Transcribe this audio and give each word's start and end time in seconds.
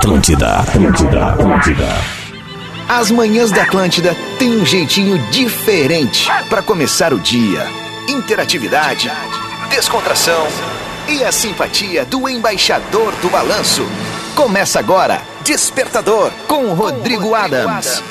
Atlântida, 0.00 0.56
Atlântida, 0.56 1.26
Atlântida. 1.26 1.88
As 2.88 3.10
manhãs 3.10 3.52
da 3.52 3.64
Atlântida 3.64 4.16
têm 4.38 4.58
um 4.58 4.64
jeitinho 4.64 5.18
diferente 5.30 6.26
para 6.48 6.62
começar 6.62 7.12
o 7.12 7.20
dia. 7.20 7.66
Interatividade, 8.08 9.12
descontração 9.68 10.46
e 11.06 11.22
a 11.22 11.30
simpatia 11.30 12.06
do 12.06 12.26
embaixador 12.30 13.12
do 13.20 13.28
balanço. 13.28 13.86
Começa 14.34 14.78
agora, 14.78 15.20
Despertador 15.44 16.30
com 16.48 16.72
Rodrigo 16.72 17.34
Adams. 17.34 18.02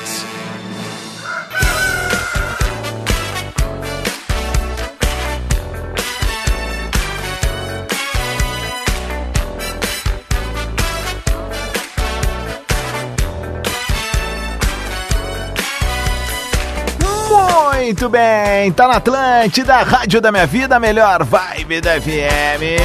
Muito 17.90 18.08
bem, 18.08 18.70
tá 18.70 18.86
na 18.86 18.98
Atlântida, 18.98 19.78
Rádio 19.78 20.20
da 20.20 20.30
Minha 20.30 20.46
Vida, 20.46 20.78
melhor 20.78 21.24
vibe 21.24 21.80
da 21.80 22.00
FM. 22.00 22.78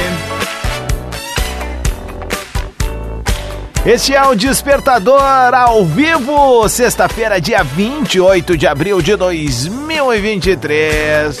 Este 3.86 4.16
é 4.16 4.24
o 4.24 4.34
Despertador 4.34 5.54
ao 5.54 5.84
vivo, 5.84 6.68
sexta-feira, 6.68 7.40
dia 7.40 7.62
28 7.62 8.56
de 8.56 8.66
abril 8.66 9.00
de 9.00 9.14
2023. 9.14 11.38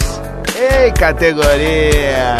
Ei, 0.54 0.92
categoria! 0.92 2.36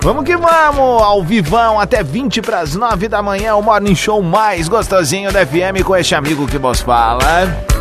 Vamos 0.00 0.24
que 0.24 0.34
vamos, 0.34 1.02
ao 1.02 1.22
vivão, 1.22 1.78
até 1.78 2.02
20 2.02 2.40
para 2.40 2.60
as 2.60 2.74
9 2.74 3.06
da 3.06 3.20
manhã, 3.20 3.54
o 3.54 3.60
morning 3.60 3.94
show 3.94 4.22
mais 4.22 4.66
gostosinho 4.66 5.30
da 5.30 5.44
FM 5.44 5.84
com 5.84 5.94
este 5.94 6.14
amigo 6.14 6.46
que 6.46 6.56
vos 6.56 6.80
fala. 6.80 7.73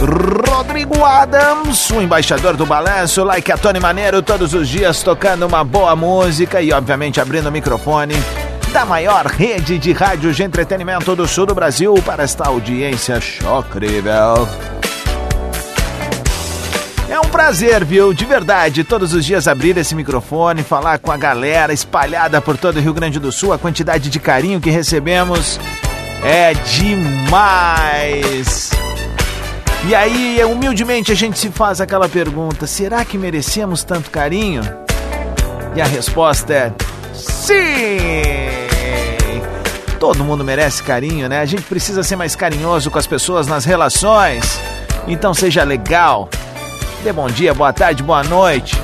Rodrigo 0.00 1.04
Adams, 1.04 1.90
o 1.90 2.00
embaixador 2.00 2.56
do 2.56 2.64
balanço, 2.64 3.24
like 3.24 3.50
a 3.50 3.58
Tony 3.58 3.80
Maneiro, 3.80 4.22
todos 4.22 4.54
os 4.54 4.68
dias 4.68 5.02
tocando 5.02 5.44
uma 5.46 5.64
boa 5.64 5.96
música 5.96 6.62
e, 6.62 6.72
obviamente, 6.72 7.20
abrindo 7.20 7.48
o 7.48 7.52
microfone 7.52 8.14
da 8.72 8.84
maior 8.84 9.26
rede 9.26 9.78
de 9.78 9.92
rádio 9.92 10.32
de 10.32 10.42
entretenimento 10.42 11.16
do 11.16 11.26
sul 11.26 11.46
do 11.46 11.54
Brasil 11.54 11.94
para 12.04 12.22
esta 12.22 12.46
audiência 12.46 13.20
chocrível. 13.20 14.48
É 17.10 17.18
um 17.18 17.28
prazer, 17.30 17.84
viu? 17.84 18.12
De 18.12 18.24
verdade, 18.24 18.84
todos 18.84 19.12
os 19.14 19.24
dias 19.24 19.48
abrir 19.48 19.76
esse 19.78 19.94
microfone, 19.94 20.62
falar 20.62 20.98
com 20.98 21.10
a 21.10 21.16
galera 21.16 21.72
espalhada 21.72 22.40
por 22.40 22.56
todo 22.56 22.76
o 22.76 22.80
Rio 22.80 22.92
Grande 22.92 23.18
do 23.18 23.32
Sul, 23.32 23.52
a 23.52 23.58
quantidade 23.58 24.10
de 24.10 24.20
carinho 24.20 24.60
que 24.60 24.70
recebemos 24.70 25.58
é 26.22 26.52
demais. 26.54 27.58
E 29.86 29.94
aí, 29.94 30.42
humildemente, 30.44 31.12
a 31.12 31.14
gente 31.14 31.38
se 31.38 31.50
faz 31.50 31.80
aquela 31.80 32.08
pergunta: 32.08 32.66
será 32.66 33.04
que 33.04 33.16
merecemos 33.16 33.84
tanto 33.84 34.10
carinho? 34.10 34.62
E 35.74 35.80
a 35.80 35.86
resposta 35.86 36.52
é: 36.52 36.72
sim! 37.14 37.98
Todo 40.00 40.24
mundo 40.24 40.44
merece 40.44 40.82
carinho, 40.82 41.28
né? 41.28 41.40
A 41.40 41.46
gente 41.46 41.62
precisa 41.62 42.02
ser 42.02 42.16
mais 42.16 42.36
carinhoso 42.36 42.90
com 42.90 42.98
as 42.98 43.06
pessoas 43.06 43.46
nas 43.46 43.64
relações. 43.64 44.60
Então 45.06 45.32
seja 45.32 45.64
legal. 45.64 46.28
Dê 47.02 47.12
bom 47.12 47.28
dia, 47.28 47.54
boa 47.54 47.72
tarde, 47.72 48.02
boa 48.02 48.22
noite. 48.24 48.76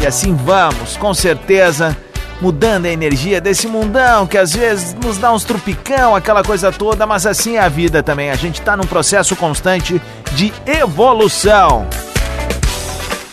E 0.00 0.06
assim 0.06 0.34
vamos, 0.34 0.96
com 0.96 1.14
certeza 1.14 1.96
mudando 2.40 2.86
a 2.86 2.90
energia 2.90 3.40
desse 3.40 3.66
mundão 3.66 4.26
que 4.26 4.38
às 4.38 4.52
vezes 4.54 4.94
nos 4.94 5.18
dá 5.18 5.32
uns 5.32 5.44
trupicão, 5.44 6.14
aquela 6.14 6.42
coisa 6.42 6.72
toda, 6.72 7.06
mas 7.06 7.26
assim 7.26 7.56
é 7.56 7.60
a 7.60 7.68
vida 7.68 8.02
também. 8.02 8.30
A 8.30 8.36
gente 8.36 8.60
está 8.60 8.76
num 8.76 8.86
processo 8.86 9.34
constante 9.36 10.00
de 10.32 10.52
evolução. 10.66 11.86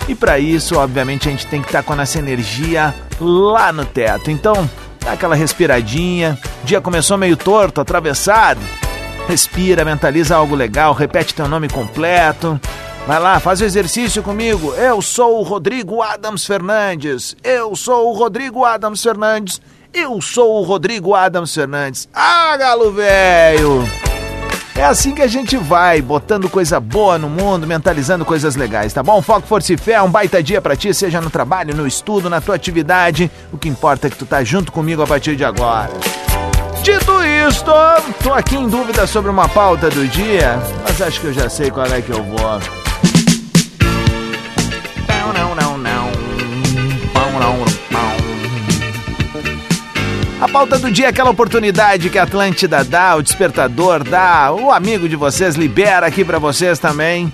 E 0.08 0.16
para 0.16 0.40
isso, 0.40 0.78
obviamente, 0.78 1.28
a 1.28 1.32
gente 1.32 1.48
tem 1.48 1.62
que 1.62 1.68
estar 1.68 1.80
tá 1.80 1.84
com 1.84 1.94
a 1.94 1.96
nossa 1.96 2.20
energia 2.20 2.94
lá 3.20 3.72
no 3.72 3.86
teto. 3.86 4.30
Então, 4.30 4.70
dá 5.04 5.14
aquela 5.14 5.36
respiradinha. 5.36 6.38
O 6.64 6.66
dia 6.66 6.82
começou 6.82 7.18
meio 7.18 7.38
torto, 7.38 7.80
atravessado. 7.80 8.60
Respira, 9.28 9.86
mentaliza 9.86 10.36
algo 10.36 10.56
legal, 10.56 10.94
repete 10.94 11.34
teu 11.34 11.48
nome 11.48 11.70
completo. 11.70 12.60
Vai 13.08 13.20
lá, 13.20 13.40
faz 13.40 13.60
o 13.60 13.66
exercício 13.66 14.22
comigo. 14.22 14.74
Eu 14.76 15.02
sou 15.02 15.40
o 15.40 15.44
Rodrigo 15.44 16.02
Adams 16.02 16.46
Fernandes. 16.46 17.36
Eu 17.44 17.76
sou 17.76 18.10
o 18.10 18.14
Rodrigo 18.14 18.64
Adams 18.64 19.02
Fernandes. 19.02 19.60
Eu 19.94 20.22
sou 20.22 20.62
o 20.62 20.64
Rodrigo 20.64 21.14
Adams 21.14 21.54
Fernandes. 21.54 22.08
Ah, 22.14 22.56
galo 22.58 22.92
velho! 22.92 23.84
É 24.76 24.86
assim 24.86 25.14
que 25.14 25.22
a 25.22 25.28
gente 25.28 25.58
vai, 25.58 26.02
botando 26.02 26.50
coisa 26.50 26.80
boa 26.80 27.18
no 27.18 27.30
mundo, 27.30 27.68
mentalizando 27.68 28.24
coisas 28.24 28.56
legais, 28.56 28.94
tá 28.94 29.04
bom? 29.04 29.22
Foco, 29.22 29.46
força 29.46 29.74
e 29.74 29.78
fé, 29.78 30.02
um 30.02 30.10
baita 30.10 30.42
dia 30.42 30.62
pra 30.62 30.78
ti, 30.78 30.94
seja 30.94 31.20
no 31.20 31.30
trabalho, 31.30 31.76
no 31.76 31.86
estudo, 31.86 32.30
na 32.30 32.40
tua 32.40 32.56
atividade. 32.56 33.30
O 33.52 33.58
que 33.58 33.68
importa 33.68 34.08
é 34.08 34.10
que 34.10 34.18
tu 34.18 34.26
tá 34.26 34.44
junto 34.44 34.72
comigo 34.72 35.02
a 35.02 35.08
partir 35.08 35.36
de 35.36 35.44
agora. 35.44 35.92
Dito 36.82 37.12
isto, 37.24 37.72
tô 38.24 38.34
aqui 38.34 38.56
em 38.56 38.70
dúvida 38.70 39.06
sobre 39.06 39.30
uma 39.30 39.50
pauta 39.50 39.90
do 39.90 40.08
dia, 40.08 40.58
mas 40.84 41.02
acho 41.02 41.20
que 41.20 41.28
eu 41.28 41.34
já 41.34 41.50
sei 41.50 41.70
qual 41.70 41.86
é 41.88 42.02
que 42.02 42.12
eu 42.12 42.24
vou. 42.24 42.81
A 50.42 50.48
pauta 50.48 50.80
do 50.80 50.92
dia 50.92 51.06
é 51.06 51.10
aquela 51.10 51.30
oportunidade 51.30 52.10
que 52.10 52.18
a 52.18 52.24
Atlântida 52.24 52.84
dá, 52.84 53.16
o 53.16 53.22
despertador 53.22 54.04
dá, 54.04 54.52
o 54.52 54.72
amigo 54.72 55.08
de 55.08 55.16
vocês 55.16 55.54
libera 55.54 56.08
aqui 56.08 56.26
para 56.26 56.40
vocês 56.40 56.80
também. 56.80 57.32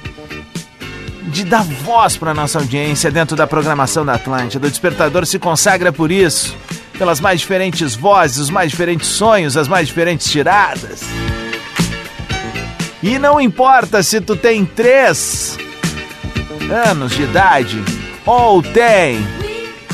De 1.23 1.45
dar 1.45 1.63
voz 1.63 2.17
para 2.17 2.33
nossa 2.33 2.59
audiência 2.59 3.09
dentro 3.09 3.33
da 3.33 3.47
programação 3.47 4.05
da 4.05 4.15
Atlântida. 4.15 4.67
O 4.67 4.69
despertador 4.69 5.25
se 5.25 5.39
consagra 5.39 5.93
por 5.93 6.11
isso, 6.11 6.53
pelas 6.97 7.21
mais 7.21 7.39
diferentes 7.39 7.95
vozes, 7.95 8.39
os 8.39 8.49
mais 8.49 8.71
diferentes 8.71 9.07
sonhos, 9.07 9.55
as 9.55 9.69
mais 9.69 9.87
diferentes 9.87 10.29
tiradas. 10.29 10.99
E 13.01 13.17
não 13.17 13.39
importa 13.39 14.03
se 14.03 14.19
tu 14.19 14.35
tem 14.35 14.65
três 14.65 15.57
anos 16.89 17.13
de 17.13 17.23
idade 17.23 17.81
ou 18.25 18.61
tem 18.61 19.25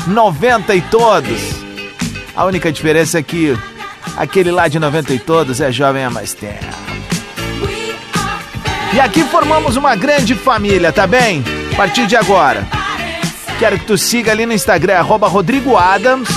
90 0.08 0.74
e 0.74 0.80
todos. 0.80 1.53
A 2.36 2.44
única 2.44 2.72
diferença 2.72 3.18
é 3.18 3.22
que 3.22 3.56
aquele 4.16 4.50
lá 4.50 4.66
de 4.66 4.78
90 4.78 5.12
e 5.12 5.18
todos 5.18 5.60
é 5.60 5.70
jovem 5.70 6.04
há 6.04 6.10
mais 6.10 6.34
tempo. 6.34 6.64
E 8.92 9.00
aqui 9.00 9.24
formamos 9.24 9.76
uma 9.76 9.94
grande 9.94 10.34
família, 10.34 10.92
tá 10.92 11.06
bem? 11.06 11.44
A 11.72 11.76
partir 11.76 12.06
de 12.06 12.16
agora. 12.16 12.66
Quero 13.58 13.78
que 13.78 13.86
tu 13.86 13.96
siga 13.96 14.32
ali 14.32 14.46
no 14.46 14.52
Instagram, 14.52 14.98
arroba 14.98 15.28
Rodrigo 15.28 15.76
Adams. 15.76 16.28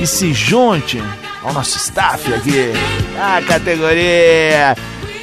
E 0.00 0.06
se 0.06 0.32
junte 0.32 1.02
ao 1.42 1.52
nosso 1.52 1.76
staff 1.78 2.32
aqui. 2.32 2.72
A 3.18 3.42
categoria. 3.42 4.76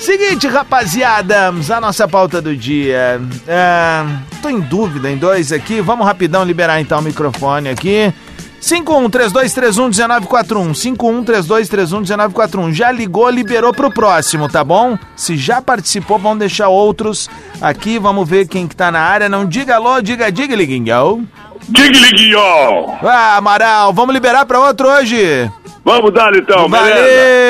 Seguinte, 0.06 0.48
rapaziada, 0.48 1.48
a 1.48 1.82
nossa 1.82 2.08
pauta 2.08 2.40
do 2.40 2.56
dia. 2.56 3.20
É, 3.48 4.06
tô 4.40 4.50
em 4.50 4.60
dúvida 4.60 5.10
em 5.10 5.18
dois 5.18 5.52
aqui. 5.52 5.82
Vamos 5.82 6.06
rapidão 6.06 6.44
liberar 6.44 6.80
então 6.80 7.00
o 7.00 7.02
microfone 7.02 7.70
aqui. 7.70 8.14
5132311941. 8.62 10.76
5132311941. 10.76 12.72
Já 12.72 12.92
ligou, 12.92 13.28
liberou 13.32 13.74
pro 13.74 13.90
próximo, 13.90 14.48
tá 14.48 14.64
bom? 14.64 14.96
Se 15.16 15.36
já 15.36 15.60
participou, 15.60 16.20
vamos 16.20 16.38
deixar 16.38 16.68
outros 16.68 17.28
aqui. 17.60 17.98
Vamos 17.98 18.30
ver 18.30 18.48
quem 18.48 18.68
que 18.68 18.76
tá 18.76 18.92
na 18.92 19.00
área. 19.00 19.28
Não 19.28 19.44
diga 19.44 19.78
alô, 19.78 20.00
diga 20.02 20.32
diga, 20.32 20.56
liguinho. 20.56 21.28
Diga, 21.68 21.98
liguinho. 21.98 22.38
Ah, 23.02 23.38
Amaral, 23.38 23.92
vamos 23.92 24.14
liberar 24.14 24.46
pra 24.46 24.60
outro 24.60 24.88
hoje? 24.88 25.50
Vamos 25.86 26.12
dar 26.12 26.36
então, 26.36 26.68
Valeu! 26.68 26.96
Beleza? 26.96 27.46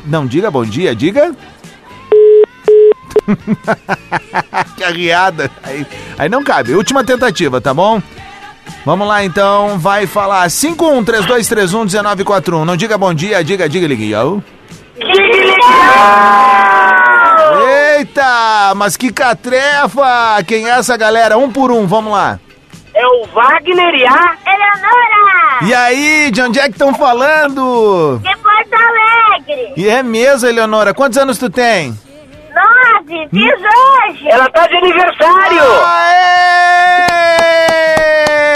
Não 0.06 0.28
diga 0.28 0.52
bom 0.52 0.64
dia, 0.64 0.96
diga. 0.96 1.36
que 4.78 4.84
arriada. 4.84 5.50
Aí, 5.64 5.88
aí 6.20 6.30
não 6.30 6.44
cabe. 6.44 6.76
Última 6.76 7.04
tentativa, 7.04 7.60
tá 7.60 7.74
bom? 7.74 8.00
Vamos 8.86 9.08
lá 9.08 9.24
então, 9.24 9.80
vai 9.80 10.06
falar 10.06 10.46
5132311941. 10.48 12.66
Não 12.66 12.76
diga 12.76 12.98
bom 12.98 13.14
dia, 13.14 13.42
diga, 13.44 13.70
diga, 13.70 13.88
liguinho. 13.88 14.44
Eita, 17.98 18.74
mas 18.76 18.98
que 18.98 19.10
catrefa! 19.12 20.44
Quem 20.46 20.66
é 20.68 20.72
essa 20.72 20.98
galera? 20.98 21.38
Um 21.38 21.50
por 21.52 21.72
um, 21.72 21.88
vamos 21.88 22.12
lá. 22.12 22.38
É 22.94 23.06
o 23.08 23.26
Wagner 23.34 23.96
e 23.96 24.06
a 24.06 24.36
Eleonora! 24.46 25.64
E 25.64 25.74
aí, 25.74 26.30
de 26.32 26.42
onde 26.42 26.60
é 26.60 26.64
que 26.64 26.72
estão 26.72 26.94
falando? 26.94 28.20
De 28.22 28.36
Porto 28.38 28.76
Alegre. 28.76 29.74
E 29.78 29.88
é 29.88 30.04
mesmo, 30.04 30.46
Eleonora. 30.48 30.94
Quantos 30.94 31.18
anos 31.18 31.38
tu 31.38 31.50
tem? 31.50 31.98
Nove, 32.54 33.30
fiz 33.32 33.54
hoje. 33.54 34.28
Ela 34.30 34.50
tá 34.50 34.68
de 34.68 34.76
aniversário! 34.76 35.62
Aê! 35.86 37.43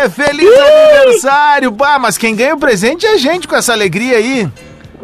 Feliz 0.09 0.50
aniversário! 0.57 1.71
Bah, 1.71 2.00
mas 2.00 2.18
quem 2.18 2.36
ganha 2.36 2.56
o 2.56 2.59
presente 2.59 3.06
é 3.06 3.13
a 3.13 3.18
gente 3.18 3.48
com 3.48 3.56
essa 3.56 3.74
alegria 3.74 4.18
aí. 4.18 4.48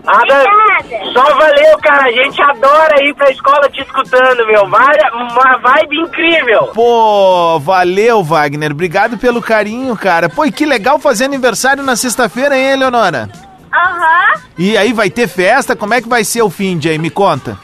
Ada, 0.05 0.43
Obrigada. 0.43 1.13
só 1.13 1.23
valeu, 1.35 1.77
cara. 1.81 2.03
A 2.07 2.11
gente 2.11 2.41
adora 2.41 3.03
ir 3.07 3.13
pra 3.15 3.31
escola 3.31 3.69
te 3.69 3.81
escutando, 3.81 4.45
meu. 4.45 4.67
Vai- 4.69 4.97
Uma 5.13 5.57
vibe 5.59 5.95
incrível. 6.01 6.63
Pô, 6.73 7.57
valeu, 7.59 8.21
Wagner. 8.21 8.71
Obrigado 8.71 9.17
pelo 9.17 9.41
carinho, 9.41 9.95
cara. 9.95 10.27
Pô, 10.27 10.43
e 10.45 10.51
que 10.51 10.65
legal 10.65 10.99
fazer 10.99 11.23
aniversário 11.25 11.81
na 11.83 11.95
sexta-feira, 11.95 12.57
hein, 12.57 12.71
Eleonora? 12.71 13.29
Aham. 13.73 14.41
E 14.57 14.75
aí, 14.77 14.91
vai 14.91 15.09
ter 15.09 15.27
festa? 15.27 15.73
Como 15.75 15.93
é 15.93 16.01
que 16.01 16.09
vai 16.09 16.23
ser 16.25 16.41
o 16.41 16.49
fim 16.49 16.77
de 16.77 16.89
aí? 16.89 16.97
Me 16.99 17.09
conta. 17.09 17.57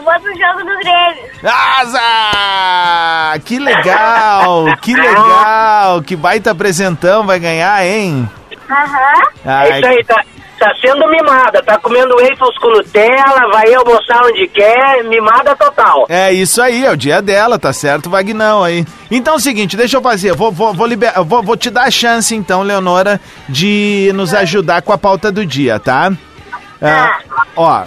Eu 0.00 0.04
vou 0.04 0.14
pro 0.20 0.32
jogo 0.32 0.60
do 0.60 0.78
Grêmio. 0.78 1.30
Asa! 1.44 3.38
Que 3.44 3.58
legal! 3.58 4.64
Que 4.80 4.94
legal! 4.94 6.00
Que 6.02 6.16
baita 6.16 6.52
apresentão 6.52 7.26
vai 7.26 7.38
ganhar, 7.38 7.84
hein? 7.84 8.28
Aham. 8.70 9.20
É 9.44 9.78
isso 9.78 9.86
aí, 9.86 10.04
tá, 10.04 10.22
tá 10.58 10.72
sendo 10.80 11.06
mimada. 11.08 11.62
Tá 11.62 11.78
comendo 11.78 12.14
waffles 12.16 12.58
com 12.60 12.68
Nutella, 12.70 13.50
vai 13.52 13.74
almoçar 13.74 14.22
onde 14.24 14.48
quer. 14.48 15.04
Mimada 15.04 15.54
total. 15.54 16.06
É 16.08 16.32
isso 16.32 16.62
aí, 16.62 16.84
é 16.86 16.90
o 16.90 16.96
dia 16.96 17.20
dela, 17.20 17.58
tá 17.58 17.72
certo, 17.72 18.08
Vagnão 18.08 18.62
aí. 18.64 18.86
Então 19.10 19.34
é 19.34 19.36
o 19.36 19.40
seguinte, 19.40 19.76
deixa 19.76 19.98
eu 19.98 20.02
fazer, 20.02 20.34
vou, 20.34 20.50
vou, 20.50 20.72
vou, 20.72 20.86
liber- 20.86 21.22
vou, 21.24 21.42
vou 21.42 21.56
te 21.58 21.68
dar 21.68 21.84
a 21.84 21.90
chance 21.90 22.34
então, 22.34 22.62
Leonora, 22.62 23.20
de 23.48 24.10
nos 24.14 24.32
ajudar 24.32 24.80
com 24.82 24.92
a 24.94 24.98
pauta 24.98 25.30
do 25.30 25.44
dia, 25.44 25.78
tá? 25.78 26.10
Ah, 26.80 27.18
ó, 27.54 27.82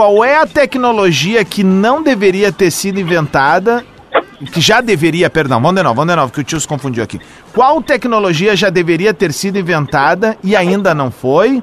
qual 0.00 0.24
é 0.24 0.34
a 0.34 0.46
tecnologia 0.46 1.44
que 1.44 1.62
não 1.62 2.02
deveria 2.02 2.50
ter 2.50 2.70
sido 2.70 2.98
inventada, 2.98 3.84
que 4.50 4.58
já 4.58 4.80
deveria, 4.80 5.28
perdão, 5.28 5.60
vamos 5.60 5.76
de 5.76 5.82
novo, 5.82 5.94
vamos 5.94 6.10
de 6.10 6.16
novo, 6.18 6.32
que 6.32 6.40
o 6.40 6.42
tio 6.42 6.58
se 6.58 6.66
confundiu 6.66 7.04
aqui. 7.04 7.20
Qual 7.52 7.82
tecnologia 7.82 8.56
já 8.56 8.70
deveria 8.70 9.12
ter 9.12 9.30
sido 9.30 9.58
inventada 9.58 10.38
e 10.42 10.56
ainda 10.56 10.94
não 10.94 11.10
foi? 11.10 11.62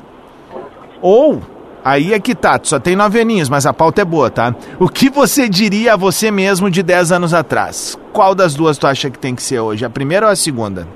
Ou, 1.02 1.42
aí 1.84 2.14
é 2.14 2.20
que 2.20 2.36
tá, 2.36 2.60
tu 2.60 2.68
só 2.68 2.78
tem 2.78 2.96
nove 2.96 3.20
aninhos, 3.20 3.50
mas 3.50 3.66
a 3.66 3.74
pauta 3.74 4.04
é 4.04 4.06
boa, 4.06 4.30
tá? 4.30 4.54
O 4.80 4.88
que 4.88 5.10
você 5.10 5.50
diria 5.50 5.94
a 5.94 5.98
você 5.98 6.30
mesmo 6.30 6.70
de 6.70 6.84
10 6.84 7.14
anos 7.14 7.34
atrás? 7.34 7.98
Qual 8.14 8.36
das 8.36 8.54
duas 8.54 8.78
tu 8.78 8.86
acha 8.86 9.10
que 9.10 9.18
tem 9.18 9.34
que 9.34 9.42
ser 9.42 9.62
hoje? 9.62 9.84
A 9.84 9.90
primeira 9.90 10.28
ou 10.28 10.32
a 10.32 10.36
segunda? 10.36 10.88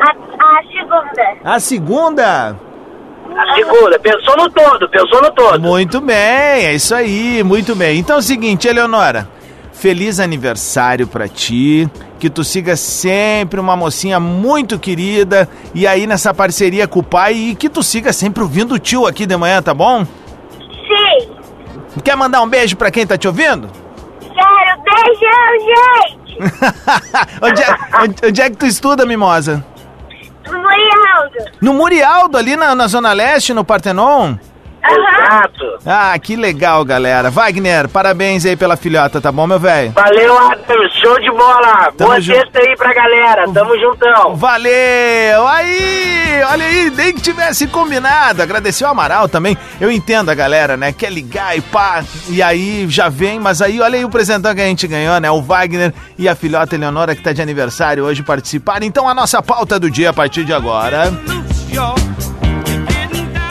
A, 0.00 0.58
a 0.58 0.62
segunda. 0.64 1.36
A 1.44 1.60
segunda! 1.60 2.71
A 3.36 3.54
segunda, 3.54 3.98
pensou 3.98 4.36
no 4.36 4.50
todo, 4.50 4.88
pensou 4.88 5.22
no 5.22 5.30
todo. 5.32 5.60
Muito 5.60 6.00
bem, 6.00 6.16
é 6.66 6.74
isso 6.74 6.94
aí, 6.94 7.42
muito 7.42 7.74
bem. 7.74 7.98
Então 7.98 8.16
é 8.16 8.18
o 8.18 8.22
seguinte, 8.22 8.68
Eleonora, 8.68 9.28
feliz 9.72 10.20
aniversário 10.20 11.06
pra 11.06 11.26
ti, 11.28 11.88
que 12.18 12.28
tu 12.28 12.44
siga 12.44 12.76
sempre 12.76 13.58
uma 13.58 13.74
mocinha 13.74 14.20
muito 14.20 14.78
querida 14.78 15.48
e 15.74 15.86
aí 15.86 16.06
nessa 16.06 16.34
parceria 16.34 16.86
com 16.86 16.98
o 17.00 17.02
pai 17.02 17.32
e 17.34 17.54
que 17.54 17.68
tu 17.70 17.82
siga 17.82 18.12
sempre 18.12 18.42
ouvindo 18.42 18.74
o 18.74 18.78
tio 18.78 19.06
aqui 19.06 19.24
de 19.24 19.36
manhã, 19.36 19.62
tá 19.62 19.72
bom? 19.72 20.04
Sim. 20.04 21.30
Quer 22.04 22.16
mandar 22.16 22.42
um 22.42 22.48
beijo 22.48 22.76
pra 22.76 22.90
quem 22.90 23.06
tá 23.06 23.16
te 23.16 23.26
ouvindo? 23.26 23.68
Quero 24.20 24.82
beijão, 24.82 26.06
gente. 26.06 26.22
onde, 27.42 27.62
é, 27.62 27.76
onde- 28.02 28.26
onde 28.26 28.40
é 28.42 28.50
que 28.50 28.56
tu 28.56 28.66
estuda, 28.66 29.04
Mimosa? 29.06 29.64
No 31.60 31.72
Murialdo, 31.74 32.38
ali 32.38 32.56
na, 32.56 32.74
na 32.74 32.86
Zona 32.88 33.12
Leste, 33.12 33.54
no 33.54 33.64
Partenon? 33.64 34.38
Exato. 34.84 35.78
Ah, 35.86 36.18
que 36.18 36.34
legal, 36.36 36.84
galera. 36.84 37.30
Wagner, 37.30 37.88
parabéns 37.88 38.44
aí 38.44 38.56
pela 38.56 38.76
filhota, 38.76 39.20
tá 39.20 39.30
bom, 39.30 39.46
meu 39.46 39.58
velho? 39.58 39.92
Valeu, 39.92 40.38
Adam. 40.38 40.88
Show 41.00 41.20
de 41.20 41.30
bola. 41.30 41.92
Tamo 41.96 42.10
Boa 42.10 42.22
sexta 42.22 42.58
aí 42.58 42.76
pra 42.76 42.92
galera. 42.92 43.50
Tamo 43.52 43.78
juntão. 43.78 44.36
Valeu! 44.36 45.46
Aí! 45.48 46.42
Olha 46.50 46.64
aí, 46.64 46.90
nem 46.90 47.12
que 47.12 47.20
tivesse 47.20 47.66
combinado. 47.68 48.42
Agradecer 48.42 48.84
o 48.84 48.88
Amaral 48.88 49.28
também. 49.28 49.56
Eu 49.80 49.90
entendo 49.90 50.30
a 50.30 50.34
galera, 50.34 50.76
né? 50.76 50.92
Quer 50.92 51.12
ligar 51.12 51.56
e 51.56 51.60
pá, 51.60 52.02
e 52.28 52.42
aí 52.42 52.86
já 52.88 53.08
vem, 53.08 53.38
mas 53.38 53.62
aí 53.62 53.80
olha 53.80 53.96
aí 53.96 54.04
o 54.04 54.10
presentão 54.10 54.54
que 54.54 54.60
a 54.60 54.66
gente 54.66 54.86
ganhou, 54.86 55.18
né? 55.20 55.30
O 55.30 55.40
Wagner 55.42 55.92
e 56.18 56.28
a 56.28 56.34
filhota 56.34 56.74
Eleonora, 56.74 57.14
que 57.14 57.22
tá 57.22 57.32
de 57.32 57.42
aniversário 57.42 58.04
hoje, 58.04 58.22
participaram. 58.22 58.84
Então 58.84 59.08
a 59.08 59.14
nossa 59.14 59.40
pauta 59.42 59.78
do 59.78 59.90
dia 59.90 60.10
a 60.10 60.12
partir 60.12 60.44
de 60.44 60.52
agora. 60.52 61.12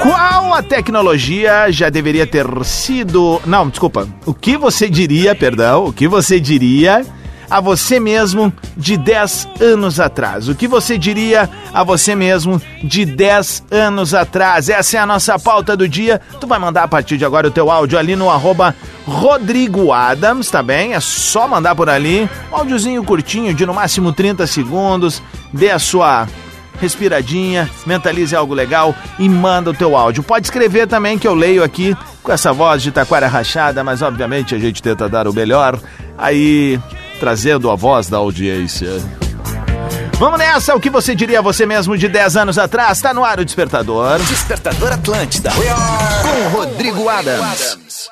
Qual 0.02 0.52
a 0.56 0.64
tecnologia 0.64 1.72
já 1.72 1.88
deveria 1.88 2.26
ter 2.26 2.48
sido. 2.66 3.40
Não, 3.46 3.70
desculpa. 3.70 4.08
O 4.26 4.34
que 4.34 4.58
você 4.58 4.90
diria, 4.90 5.36
perdão, 5.36 5.86
o 5.86 5.94
que 5.94 6.08
você 6.08 6.40
diria 6.40 7.06
a 7.48 7.62
você 7.62 8.00
mesmo 8.00 8.52
de 8.76 8.98
10 8.98 9.48
anos 9.60 10.00
atrás? 10.00 10.48
O 10.48 10.56
que 10.56 10.68
você 10.68 10.98
diria 10.98 11.48
a 11.72 11.84
você 11.84 12.16
mesmo 12.16 12.60
de 12.84 13.06
10 13.06 13.66
anos 13.70 14.16
atrás? 14.16 14.70
Essa 14.70 14.98
é 14.98 15.00
a 15.00 15.06
nossa 15.06 15.38
pauta 15.38 15.78
do 15.78 15.88
dia. 15.88 16.20
Tu 16.40 16.48
vai 16.48 16.58
mandar 16.58 16.84
a 16.84 16.88
partir 16.88 17.16
de 17.16 17.26
agora 17.26 17.48
o 17.48 17.52
teu 17.52 17.70
áudio 17.70 18.00
ali 18.00 18.16
no 18.16 18.32
arroba 18.32 18.76
Rodrigo 19.06 19.94
Adams, 19.94 20.50
tá 20.50 20.64
bem? 20.64 20.94
É 20.94 21.00
só 21.00 21.48
mandar 21.48 21.76
por 21.76 21.90
ali. 21.90 22.28
Um 22.52 22.56
áudiozinho 22.56 23.04
curtinho, 23.04 23.54
de 23.54 23.68
no 23.68 23.74
máximo 23.76 24.12
30 24.12 24.48
segundos. 24.48 25.22
Dê 25.54 25.70
a 25.70 25.78
sua 25.78 26.28
respiradinha, 26.82 27.70
mentalize 27.86 28.36
algo 28.36 28.54
legal 28.54 28.94
e 29.20 29.30
manda 29.30 29.70
o 29.70 29.74
teu 29.74 29.96
áudio. 29.96 30.24
Pode 30.24 30.48
escrever 30.48 30.88
também 30.88 31.18
que 31.18 31.28
eu 31.28 31.36
leio 31.36 31.64
aqui 31.64 31.96
com 32.24 32.32
essa 32.32 32.52
voz 32.52 32.82
de 32.82 32.92
taquara 32.92 33.28
rachada, 33.28 33.84
mas 33.84 34.02
obviamente 34.02 34.56
a 34.56 34.60
gente 34.60 34.82
tenta 34.82 35.08
dar 35.08 35.28
o 35.28 35.34
melhor 35.34 35.80
aí 36.18 36.80
trazendo 37.20 37.70
a 37.70 37.76
voz 37.76 38.10
da 38.10 38.18
audiência. 38.18 38.90
Vamos 40.14 40.38
nessa, 40.38 40.76
o 40.76 40.80
que 40.80 40.90
você 40.90 41.16
diria 41.16 41.40
a 41.40 41.42
você 41.42 41.66
mesmo 41.66 41.98
de 41.98 42.08
10 42.08 42.38
anos 42.38 42.58
atrás? 42.58 43.00
Tá 43.02 43.14
no 43.14 43.24
ar 43.24 43.40
o 43.40 43.46
despertador. 43.46 44.20
Despertador 44.20 44.92
Atlântida. 44.92 45.52
Com 45.52 46.58
Rodrigo 46.58 47.08
Adams. 47.10 48.12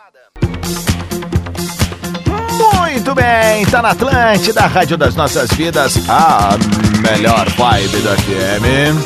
Muito 3.00 3.16
bem, 3.16 3.66
tá 3.68 3.82
na 3.82 3.92
Atlântida, 3.92 4.60
Rádio 4.68 4.98
das 4.98 5.16
Nossas 5.16 5.50
Vidas, 5.52 5.98
a 6.10 6.58
melhor 7.00 7.48
vibe 7.52 8.02
da 8.02 8.14
FM. 8.18 9.00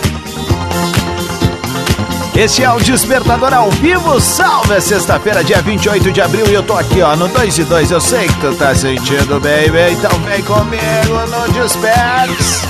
Este 2.36 2.64
é 2.64 2.72
o 2.72 2.80
Despertador 2.80 3.54
ao 3.54 3.70
vivo, 3.70 4.20
salve, 4.20 4.82
sexta-feira, 4.82 5.44
dia 5.44 5.62
28 5.62 6.12
de 6.12 6.22
abril, 6.22 6.48
e 6.48 6.56
eu 6.56 6.64
tô 6.64 6.74
aqui, 6.74 7.04
ó, 7.04 7.16
no 7.16 7.28
2 7.28 7.60
e 7.60 7.64
2, 7.66 7.92
eu 7.92 8.02
sei 8.02 8.28
que 8.28 8.34
tu 8.40 8.56
tá 8.56 8.74
sentindo, 8.74 9.40
baby, 9.40 9.92
então 9.92 10.20
vem 10.22 10.42
comigo 10.42 11.28
no 11.30 11.54
Despers. 11.54 12.64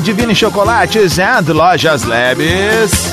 Divine 0.00 0.34
Chocolates 0.34 1.18
and 1.18 1.52
Lojas 1.52 2.04
Labs. 2.04 3.12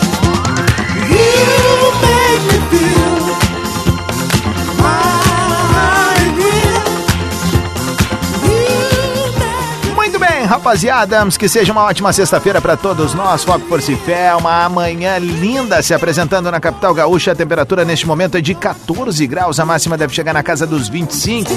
Muito 9.96 10.20
bem, 10.20 10.46
rapaziada, 10.46 11.26
que 11.38 11.50
seja 11.50 11.72
uma 11.72 11.84
ótima 11.84 12.14
sexta-feira 12.14 12.62
para 12.62 12.78
todos 12.78 13.14
nós. 13.14 13.44
Foco, 13.44 13.68
força 13.68 13.92
e 13.92 13.96
fé, 13.96 14.34
uma 14.36 14.68
manhã 14.70 15.18
linda 15.18 15.82
se 15.82 15.94
apresentando 15.94 16.50
na 16.50 16.60
capital 16.60 16.94
gaúcha. 16.94 17.32
A 17.32 17.36
temperatura 17.36 17.84
neste 17.84 18.08
momento 18.08 18.38
é 18.38 18.42
de 18.42 18.56
14 18.56 19.28
graus, 19.28 19.60
a 19.60 19.66
máxima 19.66 19.98
deve 19.98 20.14
chegar 20.14 20.34
na 20.34 20.44
casa 20.44 20.66
dos 20.66 20.88
25. 20.88 21.52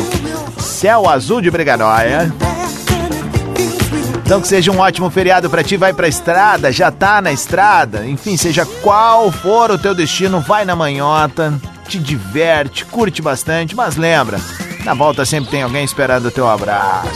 Céu 0.58 1.08
azul 1.08 1.40
de 1.40 1.50
Brigadóia. 1.50 2.51
Então 4.32 4.40
que 4.40 4.48
seja 4.48 4.72
um 4.72 4.78
ótimo 4.78 5.10
feriado 5.10 5.50
para 5.50 5.62
ti, 5.62 5.76
vai 5.76 5.92
pra 5.92 6.08
estrada, 6.08 6.72
já 6.72 6.90
tá 6.90 7.20
na 7.20 7.30
estrada. 7.30 8.06
Enfim, 8.06 8.34
seja 8.34 8.64
qual 8.80 9.30
for 9.30 9.70
o 9.70 9.76
teu 9.76 9.94
destino, 9.94 10.40
vai 10.40 10.64
na 10.64 10.74
manhota, 10.74 11.52
te 11.86 11.98
diverte, 11.98 12.86
curte 12.86 13.20
bastante, 13.20 13.76
mas 13.76 13.96
lembra, 13.96 14.40
na 14.86 14.94
volta 14.94 15.26
sempre 15.26 15.50
tem 15.50 15.62
alguém 15.62 15.84
esperando 15.84 16.28
o 16.28 16.30
teu 16.30 16.48
abraço. 16.48 17.10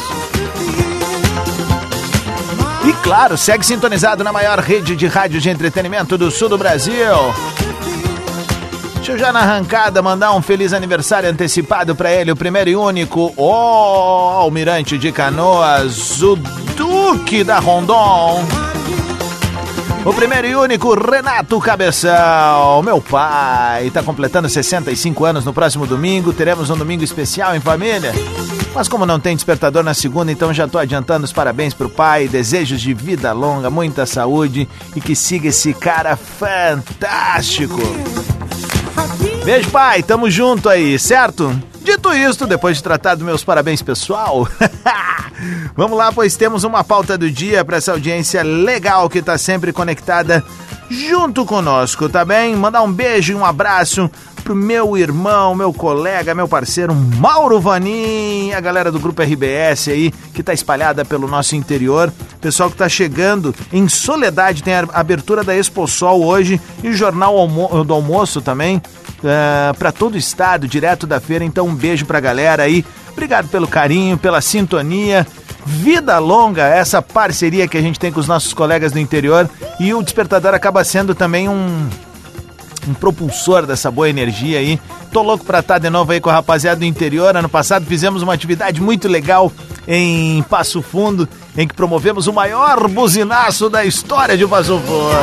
E 2.84 2.92
claro, 3.02 3.38
segue 3.38 3.64
sintonizado 3.64 4.22
na 4.22 4.30
maior 4.30 4.58
rede 4.58 4.94
de 4.94 5.06
rádio 5.06 5.40
de 5.40 5.48
entretenimento 5.48 6.18
do 6.18 6.30
sul 6.30 6.50
do 6.50 6.58
Brasil. 6.58 7.14
Deixa 9.06 9.22
eu 9.22 9.24
já 9.24 9.32
na 9.32 9.38
arrancada 9.38 10.02
mandar 10.02 10.34
um 10.34 10.42
feliz 10.42 10.72
aniversário 10.72 11.30
antecipado 11.30 11.94
pra 11.94 12.10
ele, 12.10 12.32
o 12.32 12.34
primeiro 12.34 12.70
e 12.70 12.74
único, 12.74 13.32
o 13.36 13.52
Almirante 13.52 14.98
de 14.98 15.12
Canoas, 15.12 16.20
o 16.20 16.34
Duque 16.34 17.44
da 17.44 17.60
Rondon. 17.60 18.44
O 20.04 20.12
primeiro 20.12 20.48
e 20.48 20.56
único 20.56 20.92
Renato 20.92 21.60
Cabeção, 21.60 22.82
meu 22.82 23.00
pai, 23.00 23.92
tá 23.92 24.02
completando 24.02 24.48
65 24.48 25.24
anos 25.24 25.44
no 25.44 25.54
próximo 25.54 25.86
domingo. 25.86 26.32
Teremos 26.32 26.68
um 26.68 26.76
domingo 26.76 27.04
especial 27.04 27.54
em 27.54 27.60
família. 27.60 28.12
Mas 28.74 28.88
como 28.88 29.06
não 29.06 29.20
tem 29.20 29.36
despertador 29.36 29.84
na 29.84 29.94
segunda, 29.94 30.32
então 30.32 30.52
já 30.52 30.66
tô 30.66 30.78
adiantando 30.78 31.24
os 31.24 31.32
parabéns 31.32 31.72
pro 31.72 31.88
pai, 31.88 32.26
desejos 32.26 32.80
de 32.80 32.92
vida 32.92 33.32
longa, 33.32 33.70
muita 33.70 34.04
saúde 34.04 34.68
e 34.96 35.00
que 35.00 35.14
siga 35.14 35.46
esse 35.46 35.72
cara 35.72 36.16
fantástico. 36.16 37.80
Beijo, 39.46 39.70
pai, 39.70 40.02
tamo 40.02 40.28
junto 40.28 40.68
aí, 40.68 40.98
certo? 40.98 41.56
Dito 41.80 42.12
isto, 42.12 42.48
depois 42.48 42.78
de 42.78 42.82
tratar 42.82 43.14
dos 43.14 43.24
meus 43.24 43.44
parabéns 43.44 43.80
pessoal, 43.80 44.48
vamos 45.76 45.96
lá, 45.96 46.10
pois 46.10 46.34
temos 46.34 46.64
uma 46.64 46.82
pauta 46.82 47.16
do 47.16 47.30
dia 47.30 47.64
para 47.64 47.76
essa 47.76 47.92
audiência 47.92 48.42
legal 48.42 49.08
que 49.08 49.22
tá 49.22 49.38
sempre 49.38 49.72
conectada 49.72 50.44
junto 50.90 51.44
conosco, 51.44 52.08
tá 52.08 52.24
bem? 52.24 52.54
Mandar 52.56 52.82
um 52.82 52.92
beijo 52.92 53.32
e 53.32 53.36
um 53.36 53.44
abraço 53.44 54.10
pro 54.44 54.54
meu 54.54 54.96
irmão, 54.96 55.54
meu 55.56 55.72
colega, 55.72 56.32
meu 56.34 56.46
parceiro 56.46 56.94
Mauro 56.94 57.60
Vanin, 57.60 58.52
a 58.52 58.60
galera 58.60 58.92
do 58.92 59.00
grupo 59.00 59.20
RBS 59.20 59.88
aí, 59.88 60.12
que 60.32 60.42
tá 60.42 60.54
espalhada 60.54 61.04
pelo 61.04 61.26
nosso 61.26 61.56
interior. 61.56 62.12
Pessoal 62.40 62.70
que 62.70 62.76
tá 62.76 62.88
chegando 62.88 63.52
em 63.72 63.88
Soledade, 63.88 64.62
tem 64.62 64.74
a 64.74 64.86
abertura 64.92 65.42
da 65.42 65.56
Expo 65.56 65.88
Sol 65.88 66.24
hoje 66.24 66.60
e 66.82 66.88
o 66.88 66.94
Jornal 66.94 67.36
Almo- 67.36 67.84
do 67.84 67.92
Almoço 67.92 68.40
também, 68.40 68.80
para 69.78 69.90
todo 69.90 70.14
o 70.14 70.18
estado, 70.18 70.68
direto 70.68 71.06
da 71.08 71.18
feira. 71.18 71.44
Então, 71.44 71.66
um 71.66 71.74
beijo 71.74 72.06
pra 72.06 72.20
galera 72.20 72.62
aí. 72.62 72.84
Obrigado 73.12 73.48
pelo 73.48 73.66
carinho, 73.66 74.16
pela 74.16 74.40
sintonia. 74.40 75.26
Vida 75.66 76.18
longa 76.18 76.66
essa 76.66 77.02
parceria 77.02 77.66
que 77.66 77.76
a 77.76 77.80
gente 77.80 77.98
tem 77.98 78.12
com 78.12 78.20
os 78.20 78.28
nossos 78.28 78.54
colegas 78.54 78.92
do 78.92 79.00
interior 79.00 79.50
e 79.80 79.92
o 79.92 80.02
despertador 80.02 80.54
acaba 80.54 80.84
sendo 80.84 81.14
também 81.14 81.48
um 81.48 81.88
um 82.88 82.94
propulsor 82.94 83.66
dessa 83.66 83.90
boa 83.90 84.08
energia 84.08 84.58
aí. 84.58 84.80
Tô 85.12 85.22
louco 85.22 85.44
pra 85.44 85.58
estar 85.58 85.78
de 85.78 85.90
novo 85.90 86.12
aí 86.12 86.20
com 86.20 86.30
a 86.30 86.34
rapaziada 86.34 86.78
do 86.78 86.84
interior. 86.84 87.36
Ano 87.36 87.48
passado 87.48 87.84
fizemos 87.84 88.22
uma 88.22 88.32
atividade 88.32 88.80
muito 88.80 89.08
legal 89.08 89.52
em 89.88 90.42
Passo 90.44 90.82
Fundo, 90.82 91.28
em 91.56 91.66
que 91.66 91.74
promovemos 91.74 92.26
o 92.26 92.32
maior 92.32 92.88
buzinaço 92.88 93.68
da 93.68 93.84
história 93.84 94.36
de 94.36 94.46
Passo 94.46 94.78
Fundo. 94.78 95.16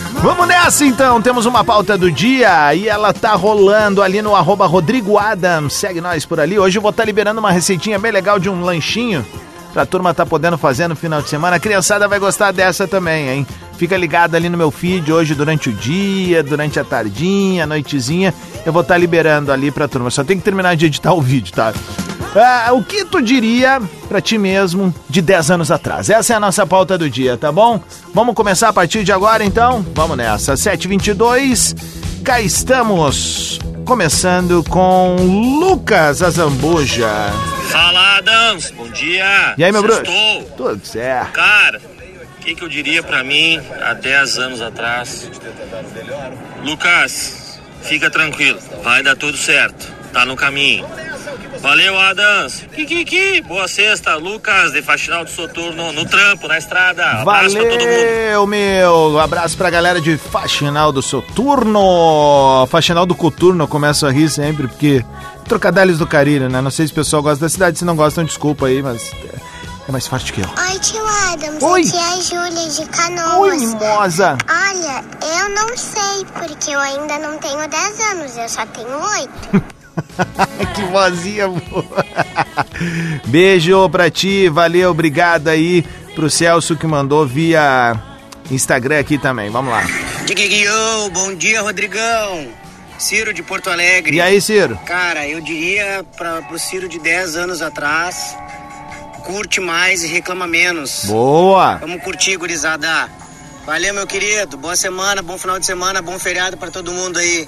Vamos 0.22 0.48
nessa 0.48 0.84
então, 0.84 1.22
temos 1.22 1.46
uma 1.46 1.62
pauta 1.62 1.96
do 1.96 2.10
dia 2.10 2.74
e 2.74 2.88
ela 2.88 3.12
tá 3.12 3.34
rolando 3.34 4.02
ali 4.02 4.20
no 4.20 4.34
arroba 4.34 4.66
Rodrigo 4.66 5.18
Adams. 5.18 5.74
Segue 5.74 6.00
nós 6.00 6.24
por 6.26 6.40
ali. 6.40 6.58
Hoje 6.58 6.78
eu 6.78 6.82
vou 6.82 6.90
estar 6.90 7.04
liberando 7.04 7.38
uma 7.38 7.52
receitinha 7.52 7.98
bem 7.98 8.10
legal 8.10 8.38
de 8.38 8.48
um 8.48 8.62
lanchinho 8.62 9.24
pra 9.76 9.84
turma 9.84 10.14
tá 10.14 10.24
podendo 10.24 10.56
fazer 10.56 10.88
no 10.88 10.96
final 10.96 11.20
de 11.20 11.28
semana. 11.28 11.56
A 11.56 11.60
criançada 11.60 12.08
vai 12.08 12.18
gostar 12.18 12.50
dessa 12.50 12.88
também, 12.88 13.28
hein? 13.28 13.46
Fica 13.76 13.94
ligado 13.94 14.34
ali 14.34 14.48
no 14.48 14.56
meu 14.56 14.70
feed 14.70 15.12
hoje 15.12 15.34
durante 15.34 15.68
o 15.68 15.72
dia, 15.74 16.42
durante 16.42 16.80
a 16.80 16.84
tardinha, 16.84 17.64
a 17.64 17.66
noitezinha. 17.66 18.32
Eu 18.64 18.72
vou 18.72 18.80
estar 18.80 18.96
liberando 18.96 19.52
ali 19.52 19.70
pra 19.70 19.86
turma. 19.86 20.10
Só 20.10 20.24
tem 20.24 20.38
que 20.38 20.42
terminar 20.42 20.76
de 20.76 20.86
editar 20.86 21.12
o 21.12 21.20
vídeo, 21.20 21.52
tá? 21.52 21.74
Ah, 22.38 22.72
o 22.72 22.82
que 22.82 23.04
tu 23.04 23.22
diria 23.22 23.80
pra 24.08 24.20
ti 24.20 24.36
mesmo 24.36 24.94
de 25.08 25.22
10 25.22 25.52
anos 25.52 25.70
atrás? 25.70 26.10
Essa 26.10 26.34
é 26.34 26.36
a 26.36 26.40
nossa 26.40 26.66
pauta 26.66 26.98
do 26.98 27.08
dia, 27.08 27.36
tá 27.38 27.50
bom? 27.50 27.82
Vamos 28.12 28.34
começar 28.34 28.68
a 28.68 28.72
partir 28.72 29.04
de 29.04 29.12
agora 29.12 29.42
então? 29.42 29.84
Vamos 29.94 30.18
nessa. 30.18 30.52
7h22, 30.52 31.74
cá 32.22 32.40
estamos. 32.40 33.58
Começando 33.86 34.62
com 34.64 35.16
Lucas 35.60 36.20
Azambuja. 36.20 37.08
Fala, 37.70 38.18
Adams. 38.18 38.70
Bom 38.72 38.88
dia. 38.90 39.54
E 39.56 39.64
aí, 39.64 39.72
meu 39.72 39.82
bruxo? 39.82 40.04
Sextou. 40.04 40.42
Tudo 40.56 40.86
certo. 40.86 41.32
Cara, 41.32 41.80
o 41.80 42.44
que, 42.44 42.54
que 42.54 42.62
eu 42.62 42.68
diria 42.68 43.02
pra 43.02 43.24
mim 43.24 43.60
há 43.80 43.94
10 43.94 44.38
anos 44.38 44.60
atrás? 44.60 45.30
Lucas, 46.64 47.60
fica 47.80 48.10
tranquilo. 48.10 48.58
Vai 48.82 49.02
dar 49.02 49.16
tudo 49.16 49.38
certo. 49.38 49.90
Tá 50.12 50.26
no 50.26 50.36
caminho. 50.36 50.84
Valeu, 51.60 51.98
Adams. 51.98 52.64
Kikiki. 52.74 53.40
Boa 53.42 53.66
sexta, 53.66 54.14
Lucas, 54.16 54.72
de 54.72 54.82
Faxinal 54.82 55.24
do 55.24 55.30
Soturno, 55.30 55.92
no 55.92 56.04
trampo, 56.04 56.46
na 56.46 56.58
estrada. 56.58 57.04
Abraço 57.22 57.56
pra 57.56 57.64
todo 57.64 57.80
mundo. 57.80 57.88
Valeu, 57.88 58.46
meu! 58.46 59.18
Abraço 59.18 59.56
pra 59.56 59.70
galera 59.70 60.00
de 60.00 60.16
Faxinal 60.16 60.92
do 60.92 61.02
Soturno. 61.02 62.66
Faxinal 62.70 63.06
do 63.06 63.14
Coturno, 63.14 63.64
eu 63.64 63.68
começo 63.68 64.06
a 64.06 64.12
rir 64.12 64.28
sempre, 64.30 64.68
porque 64.68 65.04
trocadilhos 65.48 65.98
do 65.98 66.06
carinho, 66.06 66.48
né? 66.48 66.60
Não 66.60 66.70
sei 66.70 66.86
se 66.86 66.92
o 66.92 66.96
pessoal 66.96 67.22
gosta 67.22 67.44
da 67.44 67.48
cidade, 67.48 67.78
se 67.78 67.84
não 67.84 67.96
gostam, 67.96 68.24
desculpa 68.24 68.66
aí, 68.66 68.82
mas 68.82 69.10
é- 69.12 69.88
é 69.88 69.92
mais 69.92 70.06
forte 70.06 70.32
que 70.32 70.40
eu. 70.40 70.46
Oi, 70.48 70.78
tio 70.80 71.04
Adams. 71.32 71.62
Oi. 71.62 71.80
Aqui 71.82 71.96
é 71.96 72.00
a 72.00 72.20
Júlia 72.20 72.68
de 72.70 72.80
Oi, 72.80 72.86
Canoas. 72.88 73.62
mimosa! 73.62 74.38
Olha, 74.48 75.04
eu 75.40 75.48
não 75.50 75.76
sei, 75.76 76.24
porque 76.34 76.70
eu 76.70 76.80
ainda 76.80 77.18
não 77.18 77.38
tenho 77.38 77.66
10 77.68 78.00
anos, 78.12 78.36
eu 78.36 78.48
só 78.48 78.64
tenho 78.66 78.88
8. 78.88 79.64
que 80.74 80.82
vozinha 80.84 81.48
boa. 81.48 82.04
Beijo 83.26 83.88
pra 83.90 84.10
ti, 84.10 84.48
valeu, 84.48 84.90
obrigado 84.90 85.48
aí 85.48 85.84
pro 86.14 86.30
Celso 86.30 86.76
que 86.76 86.86
mandou 86.86 87.26
via 87.26 88.00
Instagram 88.50 89.00
aqui 89.00 89.18
também. 89.18 89.50
Vamos 89.50 89.72
lá. 89.72 89.84
Diguiguiô, 90.24 91.10
bom 91.12 91.34
dia, 91.34 91.62
Rodrigão. 91.62 92.48
Ciro 92.98 93.32
de 93.32 93.42
Porto 93.42 93.68
Alegre. 93.68 94.16
E 94.16 94.20
aí, 94.20 94.40
Ciro? 94.40 94.78
Cara, 94.86 95.26
eu 95.28 95.40
diria 95.40 96.04
pra, 96.16 96.42
pro 96.42 96.58
Ciro 96.58 96.88
de 96.88 96.98
10 96.98 97.36
anos 97.36 97.60
atrás, 97.60 98.34
curte 99.24 99.60
mais 99.60 100.02
e 100.02 100.06
reclama 100.06 100.46
menos. 100.46 101.04
Boa! 101.04 101.76
Vamos 101.76 102.02
curtir, 102.02 102.36
gurizada. 102.36 103.10
Valeu, 103.66 103.92
meu 103.92 104.06
querido. 104.06 104.56
Boa 104.56 104.76
semana, 104.76 105.20
bom 105.20 105.36
final 105.36 105.58
de 105.58 105.66
semana, 105.66 106.00
bom 106.00 106.18
feriado 106.18 106.56
pra 106.56 106.70
todo 106.70 106.92
mundo 106.92 107.18
aí. 107.18 107.46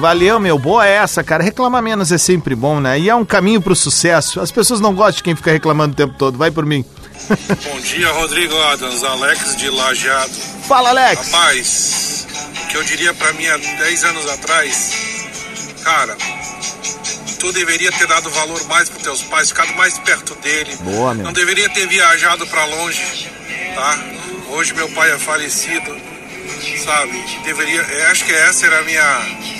Valeu, 0.00 0.38
meu. 0.38 0.58
Boa 0.58 0.86
essa, 0.86 1.24
cara. 1.24 1.42
Reclamar 1.42 1.82
menos 1.82 2.12
é 2.12 2.18
sempre 2.18 2.54
bom, 2.54 2.80
né? 2.80 2.98
E 2.98 3.08
é 3.08 3.14
um 3.14 3.24
caminho 3.24 3.60
pro 3.60 3.74
sucesso. 3.74 4.40
As 4.40 4.50
pessoas 4.50 4.80
não 4.80 4.94
gostam 4.94 5.16
de 5.16 5.22
quem 5.22 5.36
fica 5.36 5.50
reclamando 5.50 5.92
o 5.92 5.96
tempo 5.96 6.14
todo. 6.16 6.38
Vai 6.38 6.50
por 6.50 6.64
mim. 6.64 6.84
Bom 7.64 7.80
dia, 7.80 8.10
Rodrigo 8.12 8.56
Adams, 8.62 9.02
Alex 9.02 9.56
de 9.56 9.68
Lajeado. 9.70 10.32
Fala, 10.66 10.90
Alex. 10.90 11.30
Rapaz, 11.32 12.26
o 12.62 12.66
que 12.68 12.76
eu 12.76 12.84
diria 12.84 13.12
pra 13.14 13.32
mim 13.32 13.46
há 13.46 13.56
10 13.56 14.04
anos 14.04 14.28
atrás, 14.30 14.92
cara, 15.82 16.16
tu 17.38 17.52
deveria 17.52 17.90
ter 17.92 18.06
dado 18.06 18.30
valor 18.30 18.62
mais 18.68 18.88
pros 18.88 19.02
teus 19.02 19.22
pais, 19.22 19.48
ficado 19.48 19.74
mais 19.74 19.98
perto 19.98 20.34
dele. 20.36 20.76
Boa, 20.82 21.14
meu. 21.14 21.24
Não 21.24 21.32
deveria 21.32 21.68
ter 21.70 21.86
viajado 21.86 22.46
pra 22.46 22.64
longe, 22.64 23.28
tá? 23.74 23.98
Hoje 24.50 24.72
meu 24.74 24.88
pai 24.90 25.12
é 25.12 25.18
falecido, 25.18 25.94
sabe? 26.84 27.24
Deveria, 27.44 27.80
eu 27.80 28.10
acho 28.10 28.24
que 28.24 28.32
essa 28.32 28.66
era 28.66 28.80
a 28.80 28.82
minha 28.82 29.58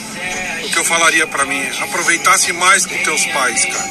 o 0.65 0.71
que 0.71 0.79
eu 0.79 0.85
falaria 0.85 1.27
pra 1.27 1.45
mim, 1.45 1.63
aproveitasse 1.83 2.53
mais 2.53 2.85
com 2.85 2.97
teus 2.99 3.25
pais, 3.27 3.65
cara. 3.65 3.91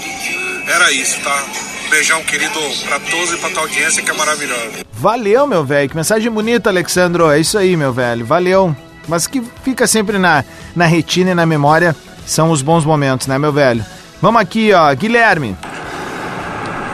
Era 0.76 0.92
isso, 0.92 1.20
tá? 1.22 1.44
Beijão 1.90 2.22
querido 2.24 2.60
pra 2.86 3.00
todos 3.00 3.32
e 3.32 3.38
pra 3.38 3.50
tua 3.50 3.62
audiência 3.62 4.04
que 4.04 4.12
é 4.12 4.14
maravilhosa. 4.14 4.86
Valeu, 4.92 5.48
meu 5.48 5.64
velho. 5.64 5.90
Que 5.90 5.96
mensagem 5.96 6.30
bonita, 6.30 6.70
Alexandro. 6.70 7.32
É 7.32 7.40
isso 7.40 7.58
aí, 7.58 7.78
meu 7.78 7.94
velho. 7.94 8.26
Valeu. 8.26 8.76
Mas 9.08 9.26
que 9.26 9.42
fica 9.64 9.88
sempre 9.88 10.18
na, 10.18 10.44
na 10.76 10.86
retina 10.86 11.32
e 11.32 11.36
na 11.36 11.46
memória 11.46 11.96
são 12.26 12.52
os 12.52 12.62
bons 12.62 12.84
momentos, 12.84 13.28
né, 13.28 13.38
meu 13.38 13.54
velho? 13.54 13.86
Vamos 14.22 14.42
aqui, 14.42 14.74
ó. 14.74 14.94
Guilherme. 14.94 15.56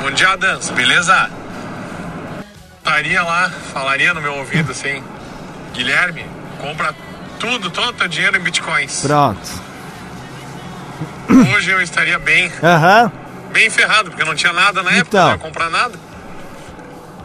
Bom 0.01 0.11
dia, 0.11 0.29
Adams, 0.29 0.69
beleza? 0.69 1.29
Estaria 2.77 3.23
lá, 3.23 3.49
falaria 3.73 4.13
no 4.13 4.21
meu 4.21 4.35
ouvido 4.35 4.71
assim: 4.71 5.01
Guilherme, 5.73 6.25
compra 6.61 6.93
tudo, 7.39 7.69
todo 7.69 7.89
o 7.89 7.93
teu 7.93 8.07
dinheiro 8.07 8.37
em 8.37 8.39
bitcoins. 8.39 9.01
Pronto. 9.01 9.39
Hoje 11.55 11.71
eu 11.71 11.81
estaria 11.81 12.19
bem, 12.19 12.51
Aham. 12.61 13.11
bem 13.51 13.69
ferrado, 13.69 14.09
porque 14.09 14.21
eu 14.21 14.25
não 14.27 14.35
tinha 14.35 14.53
nada 14.53 14.83
na 14.83 14.91
época, 14.91 15.07
Então. 15.09 15.25
não 15.25 15.31
ia 15.33 15.37
comprar 15.39 15.69
nada. 15.69 15.93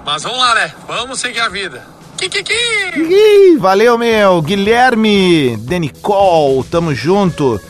Mas 0.05 0.23
vamos 0.23 0.39
lá, 0.39 0.55
né? 0.55 0.73
Vamos 0.87 1.21
seguir 1.21 1.41
a 1.41 1.49
vida. 1.49 1.83
Kikiki! 2.17 2.53
Ih, 2.97 3.57
valeu, 3.59 3.97
meu. 3.99 4.41
Guilherme, 4.43 5.57
Denicol, 5.59 6.65
tamo 6.65 6.95
junto. 6.95 7.61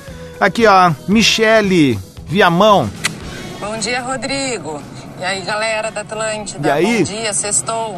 Aqui, 0.41 0.67
ó. 0.67 0.93
Michele, 1.09 1.99
Viamão. 2.27 2.89
Bom 3.61 3.77
dia, 3.79 4.01
Rodrigo. 4.01 4.81
E 5.19 5.25
aí, 5.25 5.41
galera 5.43 5.91
da 5.91 6.03
Atlântida. 6.03 6.69
E 6.69 6.71
aí? 6.71 6.99
Bom 6.99 7.03
dia, 7.03 7.33
sextou. 7.33 7.97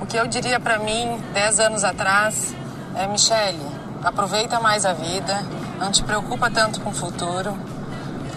O 0.00 0.06
que 0.06 0.16
eu 0.16 0.26
diria 0.28 0.60
pra 0.60 0.78
mim, 0.78 1.20
10 1.32 1.60
anos 1.60 1.82
atrás, 1.82 2.54
é, 2.94 3.08
Michele, 3.08 3.58
aproveita 4.04 4.60
mais 4.60 4.86
a 4.86 4.92
vida, 4.92 5.44
não 5.80 5.90
te 5.90 6.04
preocupa 6.04 6.48
tanto 6.50 6.80
com 6.80 6.90
o 6.90 6.94
futuro, 6.94 7.58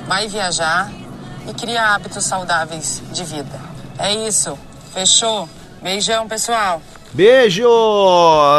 vai 0.07 0.27
viajar 0.27 0.91
e 1.47 1.53
cria 1.53 1.93
hábitos 1.93 2.24
saudáveis 2.25 3.03
de 3.12 3.24
vida. 3.24 3.59
É 4.00 4.13
isso. 4.13 4.57
Fechou? 4.93 5.47
Beijão, 5.81 6.27
pessoal. 6.27 6.81
Beijo! 7.13 7.67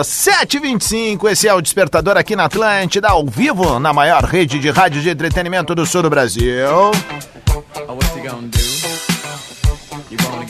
725, 0.04 1.28
esse 1.28 1.48
é 1.48 1.54
o 1.54 1.60
Despertador 1.60 2.16
aqui 2.16 2.34
na 2.34 2.44
Atlântida, 2.44 3.08
ao 3.08 3.26
vivo, 3.26 3.78
na 3.78 3.92
maior 3.92 4.24
rede 4.24 4.58
de 4.58 4.70
rádio 4.70 5.02
de 5.02 5.10
entretenimento 5.10 5.74
do 5.74 5.84
sul 5.84 6.02
do 6.02 6.10
Brasil. 6.10 6.92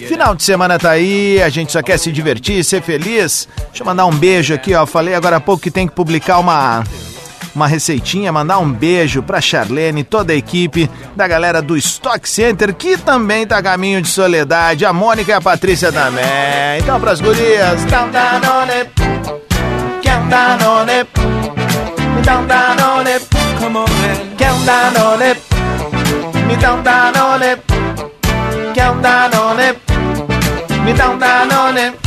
Final 0.08 0.34
de 0.34 0.42
semana 0.42 0.78
tá 0.78 0.92
aí, 0.92 1.40
a 1.42 1.50
gente 1.50 1.70
só 1.70 1.82
quer 1.82 1.98
se 1.98 2.10
divertir, 2.10 2.64
ser 2.64 2.80
feliz. 2.80 3.46
Deixa 3.68 3.82
eu 3.82 3.86
mandar 3.86 4.06
um 4.06 4.14
beijo 4.14 4.54
aqui, 4.54 4.74
ó. 4.74 4.86
Falei 4.86 5.14
agora 5.14 5.36
há 5.36 5.40
pouco 5.40 5.62
que 5.62 5.70
tem 5.70 5.86
que 5.86 5.94
publicar 5.94 6.38
uma 6.38 6.82
uma 7.54 7.66
receitinha, 7.66 8.32
mandar 8.32 8.58
um 8.58 8.72
beijo 8.72 9.22
pra 9.22 9.40
Charlene, 9.40 10.04
toda 10.04 10.32
a 10.32 10.36
equipe 10.36 10.88
da 11.14 11.26
galera 11.26 11.60
do 11.60 11.76
Stock 11.76 12.26
Center, 12.28 12.72
que 12.72 12.96
também 12.96 13.46
tá 13.46 13.58
a 13.58 13.62
caminho 13.62 14.00
de 14.00 14.08
soledade, 14.08 14.86
a 14.86 14.92
Mônica 14.92 15.30
e 15.30 15.34
a 15.34 15.40
Patrícia 15.40 15.92
também. 15.92 16.24
Então, 16.80 16.98
pras 17.00 17.20
gurias, 17.20 17.84
me 26.46 26.70
down 26.70 27.12
on 27.16 27.42
it, 27.42 27.62
count 28.78 29.02
down 29.02 29.30
on 29.34 29.58
it, 29.58 29.97
me 30.88 30.94
down, 30.94 31.18
down 31.18 31.48
on 31.52 31.76
it. 31.76 31.98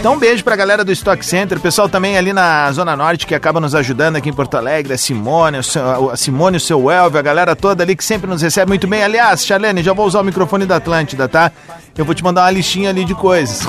Então 0.00 0.14
um 0.14 0.18
beijo 0.18 0.42
pra 0.42 0.56
galera 0.56 0.84
do 0.84 0.92
Stock 0.92 1.24
Center, 1.24 1.60
pessoal 1.60 1.88
também 1.88 2.16
ali 2.16 2.32
na 2.32 2.70
Zona 2.72 2.96
Norte 2.96 3.26
que 3.26 3.34
acaba 3.34 3.60
nos 3.60 3.74
ajudando 3.74 4.16
aqui 4.16 4.28
em 4.30 4.32
Porto 4.32 4.56
Alegre, 4.56 4.94
a 4.94 4.98
Simone, 4.98 5.58
o 5.58 5.62
seu, 5.62 6.10
a 6.10 6.16
Simone, 6.16 6.56
o 6.56 6.60
seu 6.60 6.90
Elvio, 6.90 7.18
a 7.18 7.22
galera 7.22 7.54
toda 7.54 7.82
ali 7.82 7.94
que 7.94 8.04
sempre 8.04 8.28
nos 8.28 8.40
recebe 8.40 8.68
muito 8.68 8.86
bem. 8.86 9.02
Aliás, 9.02 9.44
Charlene, 9.44 9.82
já 9.82 9.92
vou 9.92 10.06
usar 10.06 10.20
o 10.20 10.24
microfone 10.24 10.66
da 10.66 10.76
Atlântida, 10.76 11.28
tá? 11.28 11.52
Eu 11.96 12.04
vou 12.04 12.14
te 12.14 12.24
mandar 12.24 12.42
uma 12.42 12.50
listinha 12.50 12.90
ali 12.90 13.04
de 13.04 13.14
coisas. 13.14 13.68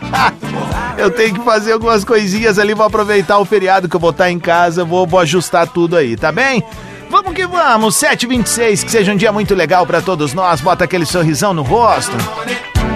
eu 0.96 1.10
tenho 1.10 1.34
que 1.34 1.44
fazer 1.44 1.72
algumas 1.72 2.04
coisinhas 2.04 2.58
ali, 2.58 2.72
vou 2.72 2.86
aproveitar 2.86 3.38
o 3.38 3.44
feriado 3.44 3.88
que 3.88 3.96
eu 3.96 4.00
vou 4.00 4.10
estar 4.10 4.30
em 4.30 4.38
casa, 4.38 4.84
vou, 4.84 5.06
vou 5.06 5.20
ajustar 5.20 5.66
tudo 5.66 5.96
aí, 5.96 6.16
tá 6.16 6.32
bem? 6.32 6.64
Vamos 7.10 7.34
que 7.34 7.46
vamos, 7.46 7.96
726, 7.96 8.84
que 8.84 8.90
seja 8.90 9.12
um 9.12 9.16
dia 9.16 9.32
muito 9.32 9.54
legal 9.54 9.86
pra 9.86 10.00
todos 10.00 10.32
nós, 10.32 10.62
bota 10.62 10.84
aquele 10.84 11.04
sorrisão 11.04 11.52
no 11.52 11.62
rosto. 11.62 12.16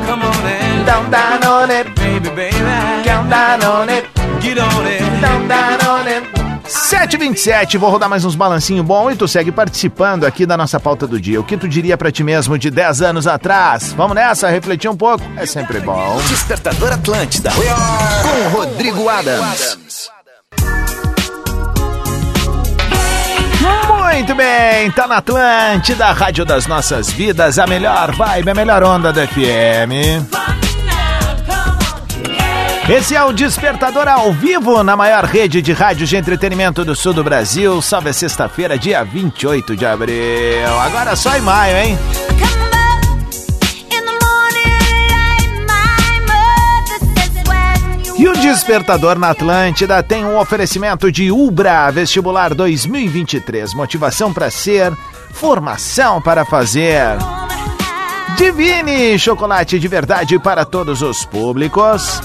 Down, 0.07 1.11
down 1.11 1.45
on 1.45 1.71
it, 1.71 1.93
baby, 1.97 2.31
baby. 2.31 2.57
Down, 3.05 3.29
down 3.29 3.65
on 3.65 3.89
it, 3.89 4.07
get 4.41 4.57
on 4.57 4.87
it. 4.87 5.01
Down, 5.21 5.49
down 5.49 5.81
on 5.85 6.07
it. 6.07 6.47
727, 6.69 7.77
vou 7.79 7.91
rodar 7.91 8.09
mais 8.09 8.25
uns 8.25 8.35
balancinho 8.35 8.83
bom 8.85 9.11
e 9.11 9.17
tu 9.17 9.27
segue 9.27 9.51
participando 9.51 10.25
aqui 10.25 10.47
da 10.47 10.57
nossa 10.57 10.79
pauta 10.79 11.07
do 11.07 11.21
dia. 11.21 11.41
O 11.41 11.45
que 11.45 11.57
tu 11.57 11.69
diria 11.69 11.97
pra 11.97 12.13
ti 12.13 12.23
mesmo 12.23 12.57
de 12.57 12.71
10 12.71 13.03
anos 13.03 13.27
atrás? 13.27 13.93
Vamos 13.93 14.15
nessa, 14.15 14.49
refletir 14.49 14.89
um 14.89 14.97
pouco? 14.97 15.25
É 15.37 15.47
sempre 15.47 15.81
bom. 15.81 16.21
Despertador 16.29 16.93
Atlântida. 16.93 17.51
Com 17.53 18.57
Rodrigo 18.57 19.09
Adams. 19.09 20.11
Muito 23.89 24.35
bem, 24.35 24.91
tá 24.91 25.07
na 25.07 25.19
Atlântida, 25.19 26.11
Rádio 26.13 26.45
das 26.45 26.67
Nossas 26.67 27.11
Vidas, 27.11 27.59
a 27.59 27.67
melhor 27.67 28.13
vibe, 28.13 28.51
a 28.51 28.55
melhor 28.55 28.83
onda 28.83 29.13
da 29.13 29.27
FM. 29.27 30.25
Esse 32.89 33.17
é 33.17 33.25
o 33.25 33.33
Despertador 33.33 34.07
ao 34.07 34.33
vivo 34.33 34.83
na 34.85 34.97
maior 34.97 35.25
rede 35.25 35.61
de 35.61 35.73
rádio 35.73 36.07
de 36.07 36.17
entretenimento 36.17 36.85
do 36.85 36.95
sul 36.95 37.13
do 37.13 37.25
Brasil. 37.25 37.83
Salve 37.83 38.13
sexta-feira, 38.13 38.79
dia 38.79 39.03
28 39.03 39.77
de 39.77 39.85
abril. 39.85 40.79
Agora 40.81 41.17
só 41.17 41.37
em 41.37 41.41
maio, 41.41 41.77
hein? 41.77 41.99
Despertador 48.41 49.19
na 49.19 49.31
Atlântida 49.31 50.03
tem 50.03 50.25
um 50.25 50.39
oferecimento 50.39 51.11
de 51.11 51.31
Ubra 51.31 51.91
Vestibular 51.91 52.55
2023. 52.55 53.75
Motivação 53.75 54.33
para 54.33 54.51
ser, 54.51 54.93
formação 55.33 56.21
para 56.21 56.45
fazer. 56.45 57.17
Divine, 58.37 59.19
chocolate 59.19 59.79
de 59.79 59.89
verdade 59.89 60.39
para 60.39 60.65
todos 60.65 61.03
os 61.03 61.25
públicos. 61.25 62.21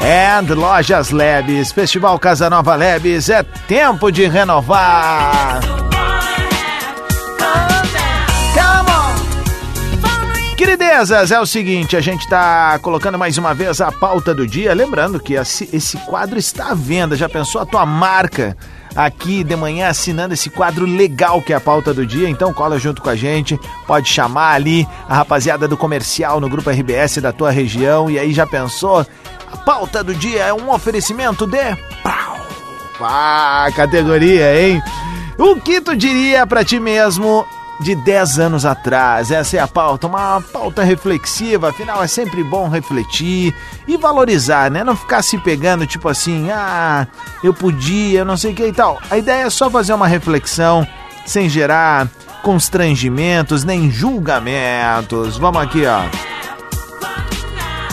And 0.00 0.54
Lojas 0.54 1.10
Labs, 1.10 1.72
Festival 1.72 2.18
Casa 2.18 2.48
Nova 2.48 2.76
Labs, 2.76 3.28
é 3.28 3.42
tempo 3.42 4.12
de 4.12 4.26
renovar. 4.26 5.60
Queridezas, 10.66 11.30
é 11.30 11.38
o 11.38 11.46
seguinte, 11.46 11.96
a 11.96 12.00
gente 12.00 12.28
tá 12.28 12.76
colocando 12.80 13.16
mais 13.16 13.38
uma 13.38 13.54
vez 13.54 13.80
a 13.80 13.92
pauta 13.92 14.34
do 14.34 14.44
dia, 14.44 14.74
lembrando 14.74 15.20
que 15.20 15.34
esse, 15.34 15.96
quadro 15.98 16.40
está 16.40 16.70
à 16.70 16.74
venda, 16.74 17.14
já 17.14 17.28
pensou 17.28 17.60
a 17.60 17.64
tua 17.64 17.86
marca 17.86 18.56
aqui 18.92 19.44
de 19.44 19.54
manhã 19.54 19.86
assinando 19.86 20.34
esse 20.34 20.50
quadro 20.50 20.84
legal 20.84 21.40
que 21.40 21.52
é 21.52 21.56
a 21.56 21.60
pauta 21.60 21.94
do 21.94 22.04
dia, 22.04 22.28
então 22.28 22.52
cola 22.52 22.80
junto 22.80 23.00
com 23.00 23.08
a 23.08 23.14
gente, 23.14 23.56
pode 23.86 24.08
chamar 24.08 24.54
ali 24.54 24.88
a 25.08 25.14
rapaziada 25.14 25.68
do 25.68 25.76
comercial 25.76 26.40
no 26.40 26.48
grupo 26.48 26.68
RBS 26.68 27.18
da 27.18 27.32
tua 27.32 27.52
região 27.52 28.10
e 28.10 28.18
aí 28.18 28.32
já 28.32 28.44
pensou? 28.44 29.06
A 29.52 29.56
pauta 29.58 30.02
do 30.02 30.16
dia 30.16 30.42
é 30.42 30.52
um 30.52 30.72
oferecimento 30.72 31.46
de 31.46 31.76
pau. 32.02 32.44
Ah, 33.00 33.68
categoria, 33.76 34.60
hein? 34.60 34.82
O 35.38 35.60
que 35.60 35.80
tu 35.80 35.94
diria 35.94 36.44
pra 36.44 36.64
ti 36.64 36.80
mesmo 36.80 37.46
de 37.80 37.94
10 37.94 38.38
anos 38.38 38.64
atrás. 38.64 39.30
Essa 39.30 39.56
é 39.56 39.60
a 39.60 39.68
pauta, 39.68 40.06
uma 40.06 40.40
pauta 40.40 40.82
reflexiva, 40.82 41.70
afinal 41.70 42.02
é 42.02 42.06
sempre 42.06 42.42
bom 42.42 42.68
refletir 42.68 43.54
e 43.86 43.96
valorizar, 43.96 44.70
né? 44.70 44.82
Não 44.82 44.96
ficar 44.96 45.22
se 45.22 45.38
pegando 45.38 45.86
tipo 45.86 46.08
assim, 46.08 46.50
ah, 46.50 47.06
eu 47.42 47.52
podia, 47.52 48.20
eu 48.20 48.24
não 48.24 48.36
sei 48.36 48.52
o 48.52 48.54
que 48.54 48.66
e 48.66 48.72
tal. 48.72 49.00
A 49.10 49.18
ideia 49.18 49.44
é 49.44 49.50
só 49.50 49.70
fazer 49.70 49.92
uma 49.92 50.06
reflexão 50.06 50.86
sem 51.24 51.48
gerar 51.48 52.08
constrangimentos 52.42 53.64
nem 53.64 53.90
julgamentos. 53.90 55.36
Vamos 55.36 55.60
aqui, 55.60 55.84
ó. 55.86 56.35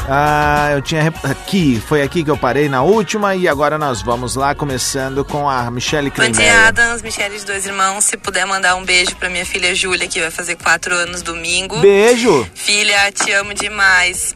Ah, 0.08 0.70
eu 0.74 0.82
tinha 0.82 1.02
rep- 1.02 1.26
aqui, 1.26 1.82
foi 1.88 2.02
aqui 2.02 2.24
que 2.26 2.30
eu 2.30 2.36
parei 2.38 2.68
na 2.68 2.84
última 2.84 3.36
e 3.36 3.48
agora 3.48 3.78
nós 3.78 4.02
vamos 4.02 4.36
lá 4.36 4.54
começando 4.54 5.24
com 5.24 5.50
a 5.50 5.72
Michelle 5.72 6.10
Bom 6.10 6.24
dia, 6.24 6.32
Kremer. 6.34 6.60
Adams, 6.68 7.02
Michele 7.02 7.40
de 7.40 7.46
Dois 7.46 7.66
Irmãos. 7.66 8.04
Se 8.04 8.18
puder 8.18 8.46
mandar 8.46 8.76
um 8.76 8.84
beijo 8.84 9.16
pra 9.16 9.30
minha 9.30 9.46
filha 9.46 9.74
Júlia, 9.74 10.06
que 10.08 10.20
vai 10.20 10.30
fazer 10.30 10.58
quatro 10.58 10.94
anos 10.94 11.22
domingo. 11.22 11.80
Beijo. 11.80 12.46
Filha, 12.54 13.12
te 13.14 13.32
amo 13.32 13.54
demais. 13.54 14.36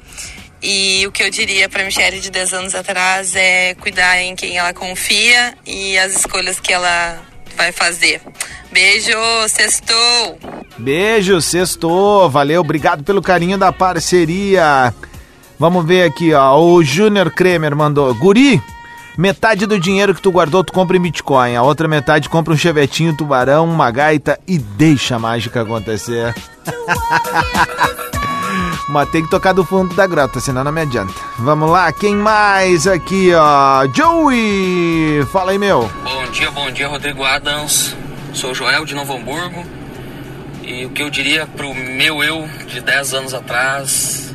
E 0.63 1.05
o 1.05 1.11
que 1.11 1.21
eu 1.21 1.29
diria 1.29 1.67
pra 1.67 1.83
Michele 1.83 2.19
de 2.21 2.31
10 2.31 2.53
anos 2.53 2.73
atrás 2.73 3.35
é 3.35 3.75
cuidar 3.75 4.19
em 4.21 4.35
quem 4.35 4.57
ela 4.57 4.73
confia 4.73 5.53
e 5.65 5.97
as 5.99 6.15
escolhas 6.15 6.59
que 6.61 6.71
ela 6.73 7.19
vai 7.57 7.71
fazer. 7.73 8.21
Beijo, 8.71 9.11
sextou! 9.49 10.39
Beijo, 10.77 11.41
sextou. 11.41 12.29
Valeu, 12.29 12.61
obrigado 12.61 13.03
pelo 13.03 13.21
carinho 13.21 13.57
da 13.57 13.71
parceria. 13.73 14.93
Vamos 15.59 15.85
ver 15.85 16.03
aqui, 16.03 16.33
ó. 16.33 16.59
O 16.59 16.83
Júnior 16.83 17.31
Kremer 17.31 17.75
mandou. 17.75 18.13
Guri, 18.13 18.61
metade 19.17 19.65
do 19.65 19.79
dinheiro 19.79 20.13
que 20.13 20.21
tu 20.21 20.31
guardou 20.31 20.63
tu 20.63 20.71
compra 20.71 20.95
em 20.95 21.01
Bitcoin. 21.01 21.55
A 21.55 21.63
outra 21.63 21.87
metade 21.87 22.29
compra 22.29 22.53
um 22.53 22.57
chevetinho, 22.57 23.17
tubarão, 23.17 23.65
uma 23.65 23.89
gaita 23.89 24.39
e 24.47 24.59
deixa 24.59 25.15
a 25.15 25.19
mágica 25.19 25.61
acontecer. 25.61 26.35
Mas 28.87 29.09
tem 29.09 29.23
que 29.23 29.29
tocar 29.29 29.53
do 29.53 29.65
fundo 29.65 29.93
da 29.95 30.07
grota, 30.07 30.39
senão 30.39 30.63
não 30.63 30.71
me 30.71 30.81
adianta. 30.81 31.13
Vamos 31.39 31.69
lá, 31.69 31.91
quem 31.91 32.15
mais 32.15 32.87
aqui, 32.87 33.33
ó? 33.33 33.85
Joey! 33.93 35.25
Fala 35.31 35.51
aí, 35.51 35.57
meu. 35.57 35.91
Bom 36.03 36.31
dia, 36.31 36.49
bom 36.51 36.71
dia, 36.71 36.87
Rodrigo 36.87 37.23
Adams. 37.25 37.95
Sou 38.33 38.53
Joel 38.53 38.85
de 38.85 38.95
Novo 38.95 39.13
Hamburgo. 39.13 39.65
E 40.63 40.85
o 40.85 40.89
que 40.89 41.01
eu 41.01 41.09
diria 41.09 41.45
pro 41.47 41.73
meu 41.73 42.23
eu 42.23 42.47
de 42.67 42.79
10 42.79 43.13
anos 43.13 43.33
atrás 43.33 44.26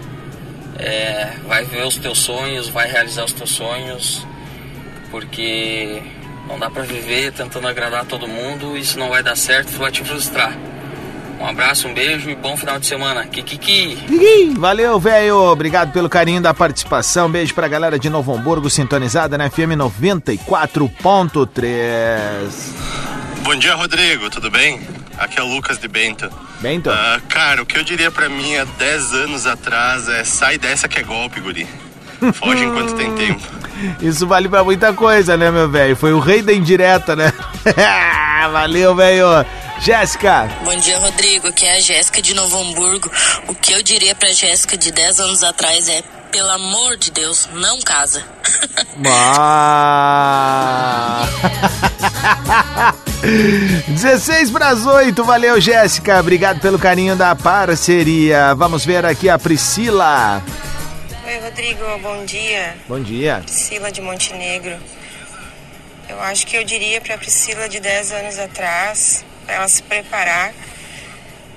é: 0.78 1.32
vai 1.46 1.64
viver 1.64 1.86
os 1.86 1.96
teus 1.96 2.18
sonhos, 2.18 2.68
vai 2.68 2.90
realizar 2.90 3.24
os 3.24 3.32
teus 3.32 3.50
sonhos, 3.50 4.26
porque 5.10 6.02
não 6.48 6.58
dá 6.58 6.68
pra 6.70 6.82
viver 6.82 7.32
tentando 7.32 7.68
agradar 7.68 8.04
todo 8.04 8.28
mundo, 8.28 8.76
isso 8.76 8.98
não 8.98 9.08
vai 9.08 9.22
dar 9.22 9.36
certo, 9.36 9.72
tu 9.72 9.78
vai 9.78 9.90
te 9.90 10.04
frustrar. 10.04 10.54
Um 11.40 11.46
abraço, 11.46 11.88
um 11.88 11.94
beijo 11.94 12.28
e 12.30 12.36
bom 12.36 12.56
final 12.56 12.78
de 12.78 12.86
semana. 12.86 13.26
Kikiki! 13.26 13.98
Valeu, 14.56 15.00
velho. 15.00 15.38
Obrigado 15.38 15.92
pelo 15.92 16.08
carinho 16.08 16.40
da 16.40 16.54
participação. 16.54 17.28
Beijo 17.28 17.52
pra 17.52 17.66
galera 17.66 17.98
de 17.98 18.08
Novo 18.08 18.32
Hamburgo, 18.32 18.70
sintonizada 18.70 19.36
na 19.36 19.50
FM 19.50 19.74
94.3. 19.76 22.52
Bom 23.42 23.56
dia, 23.56 23.74
Rodrigo, 23.74 24.30
tudo 24.30 24.52
bem? 24.52 25.01
Aqui 25.22 25.38
é 25.38 25.42
o 25.42 25.46
Lucas 25.46 25.78
de 25.78 25.86
Bento. 25.86 26.28
Bento? 26.58 26.90
Ah, 26.90 27.20
cara, 27.28 27.62
o 27.62 27.66
que 27.66 27.78
eu 27.78 27.84
diria 27.84 28.10
pra 28.10 28.28
mim 28.28 28.56
há 28.56 28.64
10 28.64 29.12
anos 29.14 29.46
atrás 29.46 30.08
é 30.08 30.24
sai 30.24 30.58
dessa 30.58 30.88
que 30.88 30.98
é 30.98 31.02
golpe, 31.04 31.38
guri. 31.40 31.68
Foge 32.34 32.64
enquanto 32.64 32.96
tem 32.96 33.14
tempo. 33.14 33.40
Isso 34.02 34.26
vale 34.26 34.48
pra 34.48 34.64
muita 34.64 34.92
coisa, 34.92 35.36
né, 35.36 35.48
meu 35.48 35.68
velho? 35.70 35.94
Foi 35.94 36.12
o 36.12 36.18
rei 36.18 36.42
da 36.42 36.52
indireta, 36.52 37.14
né? 37.14 37.32
Valeu, 38.50 38.96
velho. 38.96 39.46
Jéssica. 39.80 40.50
Bom 40.64 40.74
dia, 40.74 40.98
Rodrigo. 40.98 41.46
Aqui 41.46 41.66
é 41.66 41.76
a 41.76 41.80
Jéssica 41.80 42.20
de 42.20 42.34
Novo 42.34 42.58
Hamburgo. 42.58 43.08
O 43.46 43.54
que 43.54 43.72
eu 43.72 43.82
diria 43.82 44.16
pra 44.16 44.32
Jéssica 44.32 44.76
de 44.76 44.90
10 44.90 45.20
anos 45.20 45.44
atrás 45.44 45.88
é 45.88 46.02
pelo 46.32 46.50
amor 46.50 46.96
de 46.96 47.12
Deus, 47.12 47.48
não 47.54 47.80
casa. 47.80 48.24
Ah. 49.06 50.32
16 53.88 54.50
para 54.50 54.68
as 54.68 54.84
8, 54.84 55.24
valeu 55.24 55.60
Jéssica, 55.60 56.18
obrigado 56.18 56.60
pelo 56.60 56.78
carinho 56.78 57.14
da 57.14 57.34
parceria. 57.34 58.54
Vamos 58.54 58.84
ver 58.84 59.04
aqui 59.04 59.28
a 59.28 59.38
Priscila. 59.38 60.42
Oi, 61.24 61.38
Rodrigo, 61.38 61.84
bom 62.02 62.24
dia. 62.24 62.76
Bom 62.88 63.00
dia. 63.00 63.40
Priscila 63.44 63.92
de 63.92 64.00
Montenegro. 64.00 64.76
Eu 66.08 66.20
acho 66.20 66.46
que 66.46 66.56
eu 66.56 66.64
diria 66.64 67.00
para 67.00 67.16
Priscila 67.16 67.68
de 67.68 67.80
10 67.80 68.12
anos 68.12 68.38
atrás, 68.38 69.24
para 69.46 69.54
ela 69.54 69.68
se 69.68 69.82
preparar, 69.82 70.52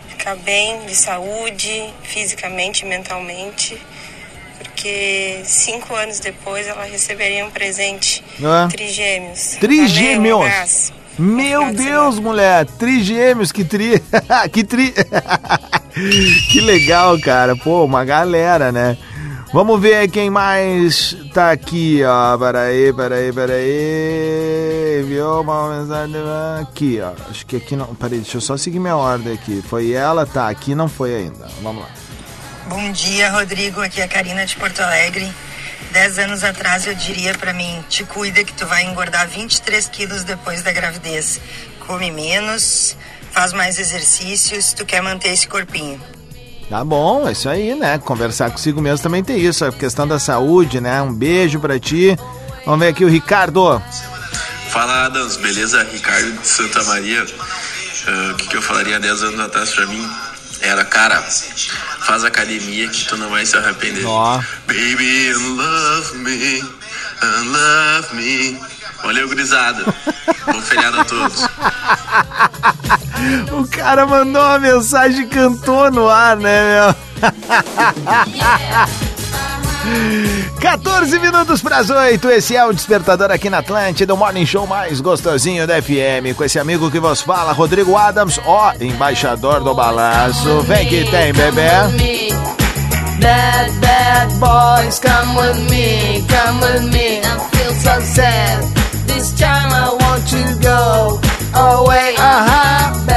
ficar 0.08 0.36
bem 0.38 0.86
de 0.86 0.96
saúde, 0.96 1.94
fisicamente 2.04 2.86
e 2.86 2.86
mentalmente, 2.86 3.82
porque 4.86 5.42
cinco 5.46 5.96
anos 5.96 6.20
depois 6.20 6.68
ela 6.68 6.84
receberia 6.86 7.44
um 7.44 7.50
presente 7.50 8.24
Ah. 8.44 8.68
trigêmeos. 8.70 9.58
Trigêmeos. 9.60 10.92
Valeu, 11.18 11.32
um. 11.32 11.36
Meu 11.36 11.74
Deus, 11.74 12.20
mulher, 12.20 12.68
trigêmeos, 12.68 13.52
que 13.52 13.64
tri. 13.64 14.00
que 14.54 14.64
tri. 14.64 14.94
que 16.52 16.62
legal, 16.62 17.20
cara. 17.20 17.56
Pô, 17.56 17.84
uma 17.84 18.06
galera, 18.06 18.72
né? 18.72 18.96
Vamos 19.52 19.82
ver 19.82 20.08
quem 20.10 20.30
mais 20.30 21.18
tá 21.34 21.50
aqui, 21.50 22.04
ó. 22.04 22.38
Peraí, 22.38 22.94
peraí, 22.94 23.34
peraí. 23.34 25.02
Enviou 25.02 25.42
uma 25.42 25.80
mensagem 25.80 26.16
aqui, 26.62 27.00
ó. 27.02 27.12
Acho 27.32 27.44
que 27.48 27.56
aqui 27.56 27.76
não. 27.76 27.88
Peraí, 27.96 28.20
deixa 28.20 28.38
eu 28.38 28.42
só 28.42 28.56
seguir 28.56 28.80
minha 28.80 28.96
ordem 28.98 29.34
aqui. 29.34 29.64
Foi 29.68 29.94
ela, 29.94 30.28
tá. 30.28 30.48
Aqui 30.48 30.76
não 30.76 30.88
foi 30.88 31.16
ainda. 31.16 31.48
Vamos 31.64 31.82
lá. 31.82 31.90
Bom 32.68 32.92
dia, 32.92 33.30
Rodrigo. 33.32 33.82
Aqui 33.82 34.02
é 34.02 34.04
a 34.04 34.08
Karina 34.08 34.46
de 34.46 34.56
Porto 34.56 34.80
Alegre. 34.82 35.32
Dez 35.92 36.18
anos 36.20 36.44
atrás 36.44 36.86
eu 36.88 36.94
diria 36.96 37.34
pra 37.36 37.54
mim, 37.54 37.84
te 37.88 38.04
cuida 38.04 38.44
que 38.44 38.52
tu 38.54 38.66
vai 38.66 38.84
engordar 38.84 39.28
23 39.28 39.88
quilos 39.88 40.24
depois 40.24 40.62
da 40.62 40.72
gravidez. 40.74 41.40
Come 41.88 42.12
menos, 42.12 42.98
faz 43.32 43.54
mais 43.54 43.80
exercícios, 43.80 44.74
tu 44.74 44.86
quer 44.86 45.02
manter 45.02 45.30
esse 45.30 45.48
corpinho. 45.48 46.02
Tá 46.70 46.84
bom, 46.84 47.28
é 47.28 47.32
isso 47.32 47.48
aí, 47.48 47.76
né? 47.76 47.98
Conversar 48.00 48.50
consigo 48.52 48.82
mesmo 48.82 49.04
também 49.04 49.24
tem 49.24 49.40
isso. 49.40 49.64
A 49.64 49.72
questão 49.72 50.08
da 50.08 50.20
saúde, 50.20 50.82
né? 50.82 51.02
Um 51.02 51.14
beijo 51.14 51.60
pra 51.60 51.80
ti. 51.80 52.18
Vamos 52.66 52.80
ver 52.80 52.88
aqui 52.88 53.06
o 53.06 53.10
Ricardo. 53.10 53.82
Fala 54.70 55.06
Adams, 55.06 55.38
beleza? 55.38 55.84
Ricardo 55.84 56.32
de 56.42 56.48
Santa 56.48 56.84
Maria. 56.84 57.24
Ah, 58.08 58.32
O 58.34 58.36
que, 58.36 58.48
que 58.48 58.58
eu 58.58 58.62
falaria 58.62 59.00
10 59.00 59.24
anos 59.24 59.40
atrás 59.40 59.70
pra 59.70 59.86
mim? 59.86 60.10
Era, 60.66 60.84
cara, 60.84 61.22
faz 61.22 62.24
academia 62.24 62.90
que 62.90 63.06
tu 63.06 63.16
não 63.18 63.30
vai 63.30 63.46
se 63.46 63.56
arrepender. 63.56 64.04
Ó. 64.08 64.42
Baby, 64.66 65.32
love 65.32 66.18
me, 66.18 66.64
love 67.22 68.16
me. 68.16 68.60
Valeu, 69.04 69.28
gurizada. 69.28 69.86
Bom 70.48 70.60
feriado 70.64 71.02
a 71.02 71.06
todos. 71.06 71.44
O 73.52 73.68
cara 73.68 74.08
mandou 74.08 74.42
uma 74.42 74.58
mensagem 74.58 75.26
e 75.26 75.28
cantou 75.28 75.92
no 75.92 76.10
ar, 76.10 76.36
né, 76.36 76.64
meu? 76.74 76.96
14 80.60 81.20
minutos 81.20 81.62
para 81.62 81.78
as 81.78 81.90
8. 81.90 82.30
Esse 82.32 82.56
é 82.56 82.66
o 82.66 82.74
despertador 82.74 83.32
aqui 83.32 83.50
na 83.50 83.60
Atlântida, 83.60 84.14
o 84.14 84.18
morning 84.18 84.46
show 84.46 84.66
mais 84.66 85.00
gostosinho 85.00 85.68
da 85.68 85.82
FM. 85.82 86.36
Com 86.36 86.44
esse 86.44 86.58
amigo 86.60 86.90
que 86.90 87.00
vos 87.00 87.22
fala, 87.22 87.52
Rodrigo 87.54 87.96
Adams, 87.96 88.40
ó, 88.46 88.74
embaixador 88.80 89.64
do 89.64 89.74
balaço. 89.74 90.62
Vem 90.62 90.88
que 90.88 91.06
tem, 91.06 91.34
bebê. 91.34 91.70
Bad, 93.20 93.72
bad 93.80 94.34
boys, 94.40 95.00
come 95.00 95.36
with 95.38 95.70
me, 95.70 96.26
come 96.28 96.60
with 96.62 96.92
me. 96.92 97.20
I 97.22 97.40
feel 97.52 97.74
so 97.74 98.02
sad. 98.02 98.64
This 99.08 99.34
time 99.34 99.72
I 99.72 99.90
want 100.02 100.28
to 100.30 100.60
go 100.62 101.20
away. 101.54 102.16
Uh 102.18 102.46
huh. 102.48 103.15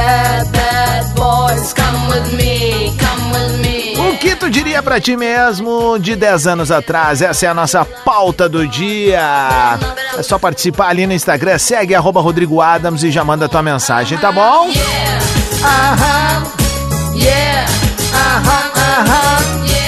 Tu 4.49 4.51
diria 4.51 4.81
pra 4.81 4.99
ti 4.99 5.15
mesmo 5.15 5.99
de 5.99 6.15
10 6.15 6.47
anos 6.47 6.71
atrás? 6.71 7.21
Essa 7.21 7.45
é 7.45 7.49
a 7.49 7.53
nossa 7.53 7.85
pauta 7.85 8.49
do 8.49 8.67
dia. 8.67 9.77
É 10.17 10.23
só 10.23 10.39
participar 10.39 10.87
ali 10.89 11.05
no 11.05 11.13
Instagram, 11.13 11.57
segue 11.59 11.93
arroba 11.93 12.19
Rodrigo 12.19 12.59
Adams 12.59 13.03
e 13.03 13.11
já 13.11 13.23
manda 13.23 13.47
tua 13.47 13.61
mensagem, 13.61 14.17
tá 14.17 14.31
bom? 14.31 14.67
Aham. 15.63 16.43
Yeah. 17.15 17.71
Aham. 18.11 18.71
Aham. 18.75 19.78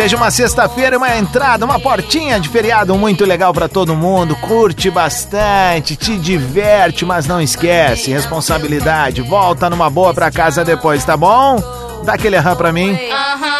Seja 0.00 0.16
uma 0.16 0.30
sexta-feira, 0.30 0.96
uma 0.96 1.14
entrada, 1.14 1.62
uma 1.62 1.78
portinha 1.78 2.40
de 2.40 2.48
feriado 2.48 2.96
muito 2.96 3.26
legal 3.26 3.52
pra 3.52 3.68
todo 3.68 3.94
mundo. 3.94 4.34
Curte 4.34 4.90
bastante, 4.90 5.94
te 5.94 6.16
diverte, 6.16 7.04
mas 7.04 7.26
não 7.26 7.38
esquece, 7.38 8.10
responsabilidade. 8.10 9.20
Volta 9.20 9.68
numa 9.68 9.90
boa 9.90 10.14
pra 10.14 10.30
casa 10.30 10.64
depois, 10.64 11.04
tá 11.04 11.18
bom? 11.18 11.62
Dá 12.02 12.14
aquele 12.14 12.34
aham 12.38 12.56
pra 12.56 12.72
mim. 12.72 12.98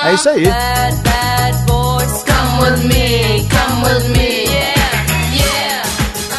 É 0.03 0.14
isso 0.14 0.31
aí. 0.31 0.44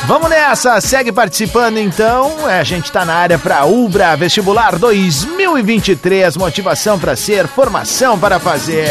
Vamos 0.07 0.29
nessa, 0.31 0.81
segue 0.81 1.11
participando 1.11 1.77
então. 1.77 2.49
É, 2.49 2.59
A 2.59 2.63
gente 2.63 2.91
tá 2.91 3.05
na 3.05 3.13
área 3.13 3.37
pra 3.37 3.65
Ubra 3.65 4.17
Vestibular 4.17 4.79
2023, 4.79 6.35
motivação 6.37 6.97
pra 6.97 7.15
ser, 7.15 7.47
formação 7.47 8.17
para 8.17 8.39
fazer. 8.39 8.89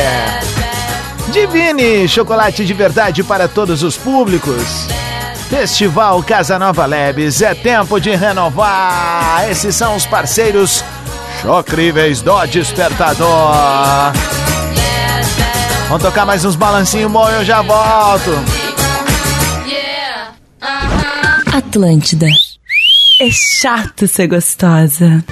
Divine, 1.30 2.08
chocolate 2.08 2.64
de 2.64 2.74
verdade 2.74 3.22
para 3.22 3.46
todos 3.46 3.82
os 3.82 3.96
públicos. 3.96 4.88
Festival 5.48 6.22
Casa 6.22 6.58
Nova 6.58 6.86
Labs, 6.86 7.40
é 7.40 7.54
tempo 7.54 8.00
de 8.00 8.14
renovar. 8.14 9.48
Esses 9.48 9.74
são 9.74 9.96
os 9.96 10.06
parceiros 10.06 10.84
chocríveis 11.40 12.20
do 12.20 12.46
Despertador. 12.46 14.12
Vamos 15.88 16.02
tocar 16.02 16.24
mais 16.24 16.44
uns 16.44 16.56
balancinhos 16.56 17.10
bom, 17.10 17.28
eu 17.28 17.44
já 17.44 17.62
volto. 17.62 18.30
Atlântida. 21.52 22.26
É 23.20 23.28
chato 23.30 24.06
ser 24.06 24.28
gostosa. 24.28 25.24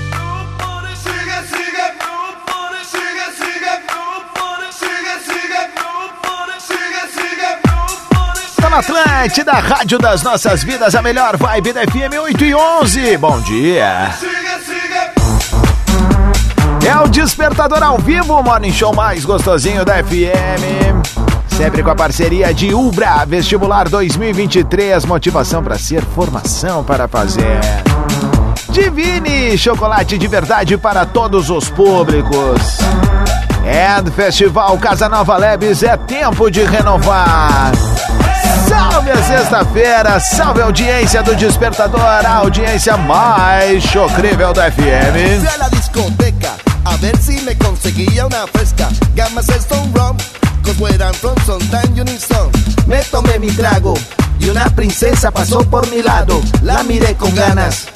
Na 8.78 9.24
Atlântida, 9.24 9.52
Rádio 9.52 9.98
das 9.98 10.22
Nossas 10.22 10.62
Vidas, 10.62 10.94
a 10.94 11.02
melhor 11.02 11.36
vibe 11.36 11.72
da 11.72 11.80
FM 11.82 12.14
8 12.22 12.44
e 12.44 12.54
11. 12.54 13.16
Bom 13.16 13.40
dia. 13.40 14.10
É 16.86 16.96
o 16.96 17.08
Despertador 17.08 17.82
ao 17.82 17.98
vivo, 17.98 18.34
o 18.34 18.42
morning 18.42 18.72
show 18.72 18.94
mais 18.94 19.24
gostosinho 19.24 19.84
da 19.84 19.94
FM. 19.94 21.02
Sempre 21.48 21.82
com 21.82 21.90
a 21.90 21.96
parceria 21.96 22.54
de 22.54 22.72
Ubra, 22.72 23.24
Vestibular 23.26 23.88
2023, 23.88 25.04
motivação 25.06 25.62
para 25.62 25.76
ser, 25.76 26.02
formação 26.14 26.84
para 26.84 27.08
fazer. 27.08 27.58
Divine, 28.70 29.58
chocolate 29.58 30.16
de 30.16 30.28
verdade 30.28 30.76
para 30.76 31.04
todos 31.04 31.50
os 31.50 31.68
públicos. 31.68 32.78
And 33.66 34.10
Festival 34.12 34.78
Casa 34.78 35.08
Nova 35.08 35.36
Labs 35.36 35.82
é 35.82 35.96
tempo 35.96 36.48
de 36.48 36.62
renovar. 36.62 37.72
Salve 38.78 39.10
a 39.10 39.22
sexta-feira, 39.24 40.20
salve 40.20 40.60
a 40.62 40.66
audiência 40.66 41.20
do 41.20 41.34
Despertador, 41.34 42.00
a 42.00 42.36
audiência 42.36 42.96
mais 42.96 43.82
chocrível 43.82 44.52
da 44.52 44.70
FM. 44.70 45.40
Fui 45.40 45.58
la 45.58 45.68
discoteca 45.68 46.52
a 46.84 46.96
ver 46.98 47.16
si 47.18 47.40
me 47.40 47.56
conseguía 47.56 48.24
una 48.24 48.46
fresca. 48.46 48.88
Gamas 49.16 49.48
Stone 49.48 49.90
Rum, 49.96 50.16
cause 50.62 51.18
from 51.18 51.34
son 51.44 51.58
tan 51.70 51.92
unison. 51.98 52.52
Me 52.86 53.02
tomé 53.10 53.40
mi 53.40 53.50
trago 53.50 53.94
y 54.38 54.48
una 54.48 54.66
princesa 54.70 55.32
pasó 55.32 55.58
por 55.68 55.90
mi 55.90 56.00
lado. 56.00 56.40
La 56.62 56.84
miré 56.84 57.16
con 57.16 57.34
ganas, 57.34 57.88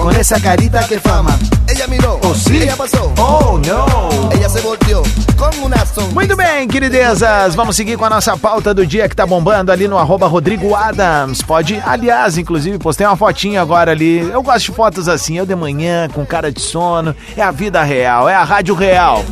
con 0.00 0.16
esa 0.16 0.40
carita 0.40 0.82
que 0.84 0.98
fama. 0.98 1.38
Ella 1.68 1.86
miró, 1.86 2.18
Oh, 2.22 2.34
sí. 2.34 2.56
ella 2.62 2.76
pasó. 2.76 3.12
Oh, 3.18 3.58
no. 3.58 4.30
Ella 4.32 4.48
se 4.48 4.60
volteó 4.60 5.02
con 5.36 5.50
una 5.62 5.84
sonrisa. 5.86 6.14
Muito 6.14 6.36
bem, 6.36 6.66
queridezas, 6.66 7.54
vamos 7.54 7.76
seguir 7.76 7.96
com 7.96 8.04
a 8.04 8.10
nossa 8.10 8.36
pauta 8.36 8.72
do 8.74 8.86
dia 8.86 9.08
que 9.08 9.14
tá 9.14 9.26
bombando 9.26 9.70
ali 9.70 9.86
no 9.86 9.98
arroba 9.98 10.26
Rodrigo 10.26 10.74
Adams. 10.74 11.42
Pode, 11.42 11.80
aliás, 11.84 12.38
inclusive, 12.38 12.78
postei 12.78 13.06
uma 13.06 13.16
fotinha 13.16 13.60
agora 13.60 13.92
ali. 13.92 14.18
Eu 14.30 14.42
gosto 14.42 14.66
de 14.66 14.72
fotos 14.72 15.08
assim, 15.08 15.36
eu 15.38 15.46
de 15.46 15.54
manhã, 15.54 16.08
com 16.08 16.24
cara 16.24 16.50
de 16.50 16.60
sono. 16.60 17.14
É 17.36 17.42
a 17.42 17.50
vida 17.50 17.82
real, 17.82 18.28
é 18.28 18.34
a 18.34 18.42
rádio 18.44 18.74
real. 18.74 19.24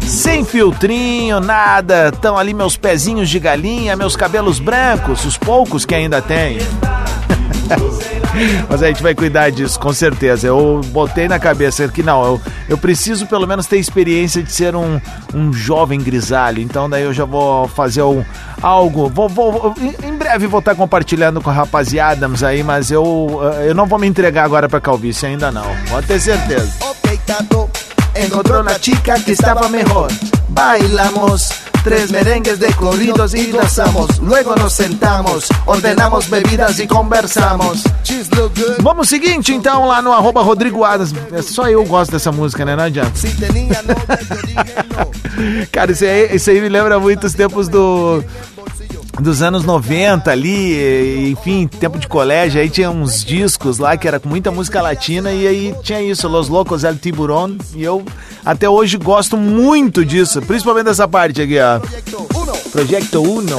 Sem 0.00 0.44
filtrinho, 0.44 1.38
nada. 1.38 2.08
Estão 2.12 2.36
ali 2.36 2.52
meus 2.52 2.76
pezinhos 2.76 3.28
de 3.30 3.38
galinha, 3.38 3.94
meus 3.96 4.16
cabelos 4.16 4.58
brancos, 4.58 5.24
os 5.24 5.36
poucos 5.38 5.84
que 5.84 5.94
ainda 5.94 6.20
tenho. 6.20 6.60
Mas 8.68 8.82
a 8.82 8.86
gente 8.88 9.02
vai 9.02 9.14
cuidar 9.14 9.50
disso, 9.50 9.78
com 9.78 9.92
certeza. 9.92 10.46
Eu 10.46 10.80
botei 10.86 11.28
na 11.28 11.38
cabeça 11.38 11.86
que 11.88 12.02
não, 12.02 12.24
eu, 12.24 12.40
eu 12.68 12.78
preciso 12.78 13.26
pelo 13.26 13.46
menos 13.46 13.66
ter 13.66 13.78
experiência 13.78 14.42
de 14.42 14.52
ser 14.52 14.74
um, 14.74 15.00
um 15.34 15.52
jovem 15.52 16.00
grisalho. 16.00 16.60
Então 16.62 16.88
daí 16.88 17.02
eu 17.02 17.12
já 17.12 17.24
vou 17.24 17.68
fazer 17.68 18.02
um, 18.02 18.24
algo. 18.62 19.08
Vou, 19.08 19.28
vou, 19.28 19.74
em- 20.02 20.16
breve 20.16 20.46
vou 20.46 20.60
estar 20.60 20.74
compartilhando 20.74 21.40
com 21.40 21.50
a 21.50 21.52
rapaziada 21.52 22.28
aí, 22.46 22.62
mas 22.62 22.90
eu, 22.90 23.40
eh, 23.58 23.70
eu 23.70 23.74
não 23.74 23.86
vou 23.86 23.98
me 23.98 24.06
entregar 24.06 24.44
agora 24.44 24.68
pra 24.68 24.80
calvície 24.80 25.26
ainda 25.26 25.50
não. 25.50 25.66
Pode 25.88 26.06
ter 26.06 26.20
certeza. 26.20 26.72
Ok, 26.80 27.18
Tato 27.26 27.68
encontró 28.16 28.60
una 28.60 28.78
chica 28.80 29.18
que 29.20 29.32
estaba 29.32 29.68
mejor. 29.68 30.10
Bailamos 30.48 31.50
tres 31.82 32.10
merengues 32.10 32.58
de 32.58 32.72
corridos 32.74 33.34
y 33.34 33.50
danzamos. 33.50 34.18
Luego 34.20 34.54
nos 34.56 34.72
sentamos, 34.72 35.48
ordenamos 35.66 36.30
bebidas 36.30 36.78
y 36.78 36.86
conversamos. 36.86 37.82
Vamos 38.80 39.08
seguinte 39.08 39.54
então 39.54 39.86
lá 39.86 40.00
no 40.00 40.12
arroba 40.12 40.42
Rodrigo 40.42 40.84
Adams. 40.84 41.12
É 41.32 41.42
Só 41.42 41.68
eu 41.68 41.84
gosto 41.84 42.12
dessa 42.12 42.32
música, 42.32 42.64
né? 42.64 42.76
Não 42.76 42.84
adianta. 42.84 43.12
Cara, 45.72 45.92
isso 45.92 46.04
aí, 46.04 46.36
isso 46.36 46.50
aí 46.50 46.60
me 46.60 46.68
lembra 46.68 47.00
muito 47.00 47.26
os 47.26 47.34
tempos 47.34 47.68
do. 47.68 48.22
Dos 49.20 49.42
anos 49.42 49.62
90 49.64 50.30
ali, 50.30 51.30
enfim, 51.30 51.66
tempo 51.66 51.98
de 51.98 52.08
colégio, 52.08 52.60
aí 52.60 52.70
tinha 52.70 52.90
uns 52.90 53.22
discos 53.22 53.78
lá 53.78 53.96
que 53.96 54.08
era 54.08 54.18
com 54.18 54.28
muita 54.28 54.50
música 54.50 54.80
latina 54.80 55.30
e 55.30 55.46
aí 55.46 55.74
tinha 55.82 56.00
isso, 56.00 56.26
Los 56.26 56.48
Locos 56.48 56.82
El 56.82 56.96
Tiburón, 56.96 57.56
e 57.74 57.84
eu 57.84 58.02
até 58.44 58.68
hoje 58.68 58.96
gosto 58.96 59.36
muito 59.36 60.04
disso, 60.04 60.40
principalmente 60.42 60.86
dessa 60.86 61.06
parte 61.06 61.42
aqui, 61.42 61.58
ó. 61.60 61.78
Projeto 62.70 63.22
Uno. 63.22 63.56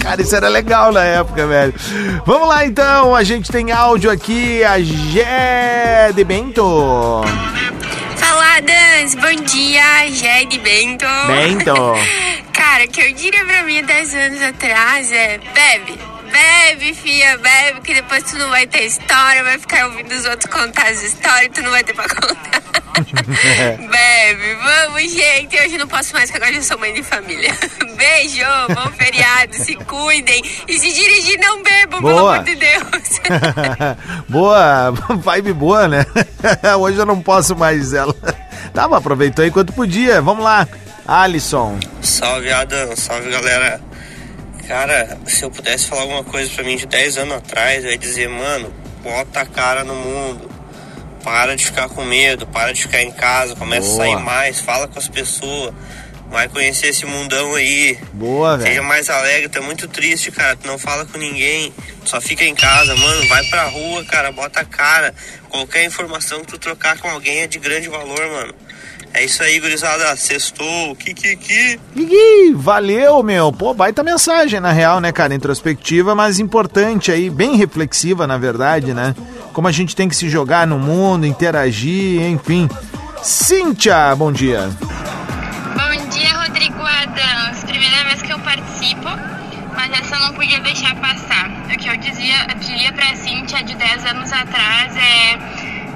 Cara, 0.00 0.22
isso 0.22 0.34
era 0.34 0.48
legal 0.48 0.90
na 0.90 1.04
época, 1.04 1.46
velho. 1.46 1.74
Vamos 2.26 2.48
lá 2.48 2.66
então, 2.66 3.14
a 3.14 3.22
gente 3.22 3.50
tem 3.52 3.70
áudio 3.70 4.10
aqui, 4.10 4.64
a 4.64 4.80
Gé 4.80 6.12
de 6.14 6.24
Bento. 6.24 7.22
Fala, 8.58 8.62
Dans, 8.62 9.14
bom 9.14 9.44
dia, 9.44 10.10
Jede 10.10 10.58
Bento. 10.58 11.06
Bento. 11.28 11.74
Cara, 12.52 12.84
o 12.84 12.88
que 12.88 13.00
eu 13.00 13.12
diria 13.12 13.44
pra 13.44 13.62
mim 13.62 13.78
há 13.78 13.82
10 13.82 14.14
anos 14.14 14.42
atrás 14.42 15.12
é: 15.12 15.38
bebe, 15.38 15.98
bebe, 16.38 16.94
fia, 16.94 17.36
bebe, 17.38 17.80
que 17.80 17.94
depois 17.94 18.22
tu 18.24 18.38
não 18.38 18.48
vai 18.50 18.66
ter 18.66 18.84
história, 18.84 19.42
vai 19.42 19.58
ficar 19.58 19.86
ouvindo 19.86 20.12
os 20.12 20.24
outros 20.24 20.52
contar 20.52 20.88
as 20.88 21.02
histórias 21.02 21.46
e 21.46 21.48
tu 21.48 21.62
não 21.62 21.70
vai 21.70 21.82
ter 21.82 21.94
pra 21.94 22.08
contar. 22.08 22.62
bebe, 23.88 24.54
vamos, 24.62 25.12
gente. 25.12 25.56
Hoje 25.56 25.74
eu 25.74 25.78
não 25.80 25.88
posso 25.88 26.12
mais, 26.12 26.30
que 26.30 26.36
agora 26.36 26.52
eu 26.52 26.62
sou 26.62 26.78
mãe 26.78 26.92
de 26.94 27.02
família. 27.02 27.52
Beijo, 27.96 28.44
bom 28.74 28.90
feriado, 28.92 29.54
se 29.54 29.74
cuidem. 29.76 30.42
E 30.68 30.78
se 30.78 30.92
dirigir, 30.92 31.38
não 31.40 31.62
bebam, 31.62 32.00
pelo 32.00 32.18
Boa. 32.18 32.34
amor 32.34 32.44
de 32.44 32.54
Deus. 32.54 33.20
boa, 34.28 34.92
vibe 35.16 35.52
boa, 35.52 35.88
né? 35.88 36.06
Hoje 36.78 36.98
eu 36.98 37.06
não 37.06 37.20
posso 37.20 37.56
mais 37.56 37.92
ela. 37.92 38.14
Tá, 38.72 38.86
mas 38.86 38.98
aproveitou 38.98 39.44
enquanto 39.44 39.72
podia. 39.72 40.20
Vamos 40.22 40.44
lá, 40.44 40.68
Alisson. 41.06 41.78
Salve 42.00 42.52
Adão, 42.52 42.94
salve 42.96 43.30
galera. 43.30 43.87
Cara, 44.68 45.18
se 45.24 45.42
eu 45.42 45.50
pudesse 45.50 45.86
falar 45.86 46.02
alguma 46.02 46.22
coisa 46.22 46.52
pra 46.54 46.62
mim 46.62 46.76
de 46.76 46.84
10 46.84 47.16
anos 47.16 47.38
atrás, 47.38 47.82
eu 47.82 47.90
ia 47.90 47.96
dizer, 47.96 48.28
mano, 48.28 48.70
bota 49.02 49.40
a 49.40 49.46
cara 49.46 49.82
no 49.82 49.94
mundo. 49.94 50.50
Para 51.24 51.56
de 51.56 51.64
ficar 51.64 51.88
com 51.88 52.04
medo, 52.04 52.46
para 52.46 52.72
de 52.72 52.82
ficar 52.82 53.02
em 53.02 53.10
casa, 53.10 53.56
começa 53.56 53.88
Boa. 53.88 54.04
a 54.04 54.06
sair 54.06 54.22
mais, 54.22 54.60
fala 54.60 54.86
com 54.86 54.98
as 54.98 55.08
pessoas. 55.08 55.72
Vai 56.30 56.46
conhecer 56.50 56.88
esse 56.88 57.06
mundão 57.06 57.54
aí. 57.54 57.98
Boa, 58.12 58.58
Seja 58.58 58.68
velho. 58.72 58.84
mais 58.84 59.08
alegre, 59.08 59.50
é 59.50 59.60
muito 59.60 59.88
triste, 59.88 60.30
cara. 60.30 60.54
Tu 60.54 60.66
não 60.66 60.76
fala 60.78 61.06
com 61.06 61.16
ninguém, 61.16 61.72
só 62.04 62.20
fica 62.20 62.44
em 62.44 62.54
casa, 62.54 62.94
mano. 62.94 63.26
Vai 63.26 63.42
pra 63.44 63.64
rua, 63.70 64.04
cara, 64.04 64.30
bota 64.30 64.60
a 64.60 64.64
cara. 64.66 65.14
Qualquer 65.48 65.84
informação 65.86 66.40
que 66.40 66.48
tu 66.48 66.58
trocar 66.58 66.98
com 66.98 67.08
alguém 67.08 67.40
é 67.40 67.46
de 67.46 67.58
grande 67.58 67.88
valor, 67.88 68.20
mano. 68.20 68.54
É 69.18 69.24
isso 69.24 69.42
aí, 69.42 69.58
gurizada. 69.58 70.14
Sextou, 70.14 70.94
kikiki. 70.94 71.80
Ih, 71.96 72.54
valeu, 72.54 73.20
meu. 73.20 73.52
Pô, 73.52 73.74
baita 73.74 74.04
mensagem, 74.04 74.60
na 74.60 74.70
real, 74.70 75.00
né, 75.00 75.10
cara? 75.10 75.34
Introspectiva, 75.34 76.14
mas 76.14 76.38
importante 76.38 77.10
aí, 77.10 77.28
bem 77.28 77.56
reflexiva, 77.56 78.28
na 78.28 78.38
verdade, 78.38 78.94
né? 78.94 79.16
Como 79.52 79.66
a 79.66 79.72
gente 79.72 79.96
tem 79.96 80.08
que 80.08 80.14
se 80.14 80.28
jogar 80.28 80.68
no 80.68 80.78
mundo, 80.78 81.26
interagir, 81.26 82.22
enfim. 82.22 82.68
Cíntia, 83.20 84.14
bom 84.14 84.30
dia. 84.30 84.70
Bom 85.74 86.08
dia, 86.10 86.38
Rodrigo 86.38 86.80
Adams. 86.80 87.64
Primeira 87.64 88.04
vez 88.04 88.22
que 88.22 88.32
eu 88.32 88.38
participo, 88.38 89.08
mas 89.74 89.98
essa 89.98 90.14
eu 90.14 90.20
não 90.20 90.34
podia 90.34 90.60
deixar 90.60 90.94
passar. 90.94 91.50
O 91.64 91.76
que 91.76 91.88
eu 91.88 91.96
dizia, 91.96 92.46
eu 92.50 92.54
diria 92.60 92.92
pra 92.92 93.16
Cíntia 93.16 93.64
de 93.64 93.74
10 93.74 94.04
anos 94.04 94.32
atrás 94.32 94.96
é: 94.96 95.38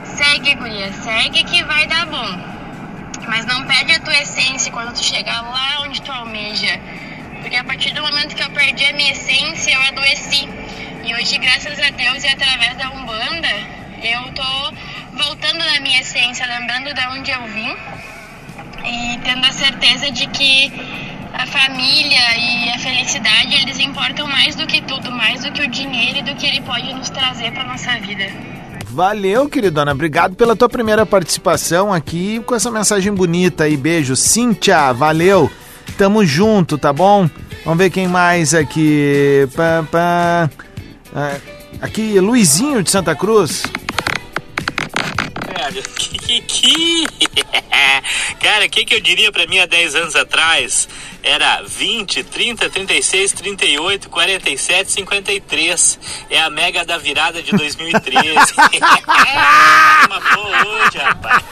segue, 0.06 0.56
guria, 0.56 0.92
segue 0.92 1.44
que 1.44 1.62
vai 1.62 1.86
dar 1.86 2.04
bom. 2.06 2.51
Mas 3.28 3.46
não 3.46 3.64
perde 3.66 3.92
a 3.92 4.00
tua 4.00 4.16
essência 4.18 4.72
quando 4.72 4.92
tu 4.92 5.02
chegar 5.02 5.40
lá 5.42 5.82
onde 5.82 6.02
tu 6.02 6.10
almeja. 6.10 6.80
Porque 7.40 7.56
a 7.56 7.64
partir 7.64 7.92
do 7.92 8.02
momento 8.02 8.34
que 8.34 8.42
eu 8.42 8.50
perdi 8.50 8.84
a 8.84 8.92
minha 8.92 9.12
essência, 9.12 9.72
eu 9.72 9.82
adoeci. 9.82 10.48
E 11.04 11.14
hoje, 11.14 11.38
graças 11.38 11.78
a 11.80 11.90
Deus 11.90 12.22
e 12.24 12.28
através 12.28 12.76
da 12.76 12.90
Umbanda, 12.90 13.48
eu 14.02 14.32
tô 14.32 14.72
voltando 15.12 15.58
na 15.58 15.80
minha 15.80 16.00
essência, 16.00 16.46
lembrando 16.46 16.94
de 16.94 17.06
onde 17.08 17.30
eu 17.30 17.44
vim 17.46 17.76
e 18.84 19.18
tendo 19.18 19.46
a 19.46 19.52
certeza 19.52 20.10
de 20.10 20.26
que 20.28 20.72
a 21.34 21.46
família 21.46 22.38
e 22.38 22.70
a 22.70 22.78
felicidade 22.78 23.54
eles 23.54 23.78
importam 23.78 24.26
mais 24.26 24.54
do 24.54 24.66
que 24.66 24.80
tudo, 24.82 25.10
mais 25.10 25.44
do 25.44 25.52
que 25.52 25.62
o 25.62 25.68
dinheiro 25.68 26.18
e 26.18 26.22
do 26.22 26.34
que 26.34 26.46
ele 26.46 26.60
pode 26.60 26.92
nos 26.92 27.10
trazer 27.10 27.52
para 27.52 27.64
nossa 27.64 27.98
vida. 27.98 28.51
Valeu, 28.92 29.48
queridona. 29.48 29.92
Obrigado 29.92 30.36
pela 30.36 30.54
tua 30.54 30.68
primeira 30.68 31.06
participação 31.06 31.92
aqui 31.92 32.40
com 32.44 32.54
essa 32.54 32.70
mensagem 32.70 33.12
bonita 33.12 33.64
aí. 33.64 33.76
Beijo. 33.76 34.14
Cíntia, 34.14 34.92
valeu. 34.92 35.50
Tamo 35.96 36.24
junto, 36.24 36.76
tá 36.76 36.92
bom? 36.92 37.28
Vamos 37.64 37.78
ver 37.78 37.88
quem 37.90 38.06
mais 38.06 38.52
aqui. 38.54 39.48
Pá, 39.56 39.84
pá. 39.90 40.50
Ah, 41.14 41.36
Aqui, 41.80 42.20
Luizinho 42.20 42.82
de 42.82 42.90
Santa 42.90 43.12
Cruz. 43.14 43.64
Velho, 45.48 45.82
que, 45.96 46.11
que... 46.40 47.06
Cara, 48.40 48.66
o 48.66 48.70
que, 48.70 48.84
que 48.84 48.94
eu 48.94 49.00
diria 49.00 49.30
pra 49.30 49.46
mim 49.46 49.58
há 49.58 49.66
10 49.66 49.94
anos 49.94 50.16
atrás? 50.16 50.88
Era 51.22 51.62
20, 51.62 52.24
30, 52.24 52.68
36, 52.68 53.32
38, 53.32 54.10
47, 54.10 54.90
53. 54.90 55.98
É 56.28 56.40
a 56.40 56.50
mega 56.50 56.84
da 56.84 56.98
virada 56.98 57.40
de 57.40 57.52
2013. 57.52 58.26
Uma 60.06 60.20
boa 60.20 60.66
hoje, 60.66 60.98
rapaz. 60.98 61.44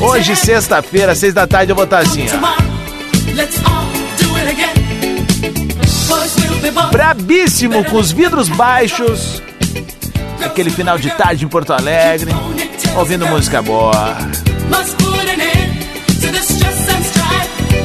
Hoje, 0.00 0.34
sexta-feira, 0.34 1.14
seis 1.14 1.34
da 1.34 1.46
tarde, 1.46 1.72
eu 1.72 1.76
vou 1.76 1.84
estar 1.84 1.98
assim, 1.98 2.24
ó. 2.30 2.36
Brabíssimo, 6.90 7.84
com 7.84 7.98
os 7.98 8.10
vidros 8.10 8.48
baixos. 8.48 9.42
Aquele 10.42 10.70
final 10.70 10.96
de 10.96 11.10
tarde 11.10 11.44
em 11.44 11.48
Porto 11.48 11.74
Alegre, 11.74 12.30
ouvindo 12.96 13.26
música 13.26 13.60
boa. 13.60 14.16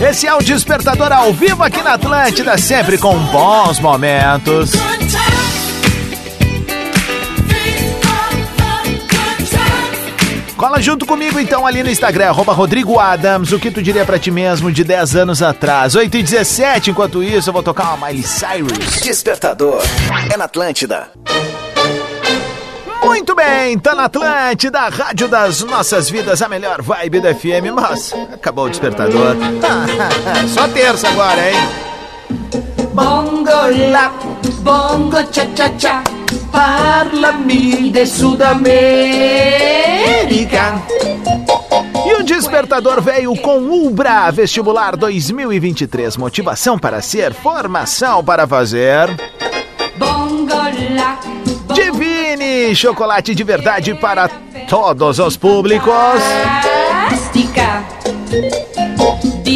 Esse 0.01 0.27
é 0.27 0.33
o 0.33 0.39
Despertador 0.39 1.11
ao 1.11 1.33
vivo 1.33 1.63
aqui 1.63 1.81
na 1.81 1.93
Atlântida, 1.93 2.57
sempre 2.57 2.97
com 2.97 3.17
bons 3.17 3.79
momentos. 3.79 4.71
Cola 10.57 10.81
junto 10.81 11.05
comigo 11.05 11.39
então 11.39 11.65
ali 11.65 11.83
no 11.83 11.89
Instagram, 11.89 12.27
arroba 12.27 12.53
Rodrigo 12.53 12.97
Adams, 12.99 13.51
o 13.51 13.59
que 13.59 13.69
tu 13.69 13.81
diria 13.81 14.05
pra 14.05 14.17
ti 14.17 14.31
mesmo 14.31 14.71
de 14.71 14.83
10 14.83 15.15
anos 15.15 15.41
atrás? 15.41 15.95
8 15.95 16.17
e 16.17 16.23
17, 16.23 16.91
enquanto 16.91 17.21
isso 17.23 17.49
eu 17.49 17.53
vou 17.53 17.63
tocar 17.63 17.93
uma 17.93 18.07
Miley 18.07 18.23
Cyrus. 18.23 19.01
Despertador 19.01 19.81
é 20.33 20.37
na 20.37 20.45
Atlântida. 20.45 21.09
Muito 23.05 23.35
bem, 23.35 23.77
tá 23.77 23.93
na 23.93 24.05
Atlântida, 24.05 24.89
rádio 24.89 25.27
das 25.27 25.61
nossas 25.61 26.09
vidas, 26.09 26.41
a 26.41 26.49
melhor 26.49 26.81
vibe 26.81 27.19
do 27.19 27.27
FM, 27.35 27.71
mas 27.75 28.11
acabou 28.33 28.65
o 28.65 28.69
despertador. 28.69 29.35
Só 30.51 30.67
terça 30.67 31.07
agora, 31.07 31.51
hein? 31.51 31.55
Bongo 32.93 33.51
la, 33.91 34.11
bongo 34.61 35.17
cha 35.31 35.45
cha 35.55 35.71
cha, 35.77 36.03
parlami 36.51 37.91
de 37.91 38.07
Sudamérica. 38.07 38.65
E 42.07 42.13
o 42.15 42.23
despertador 42.23 43.01
veio 43.01 43.35
com 43.35 43.69
Ubra 43.69 44.31
Vestibular 44.31 44.95
2023. 44.95 46.17
Motivação 46.17 46.79
para 46.79 47.01
ser, 47.01 47.33
formação 47.33 48.23
para 48.23 48.47
fazer. 48.47 49.09
Chocolate 52.75 53.35
de 53.35 53.43
verdade 53.43 53.93
para 53.95 54.29
todos 54.67 55.19
os 55.19 55.37
públicos. 55.37 55.93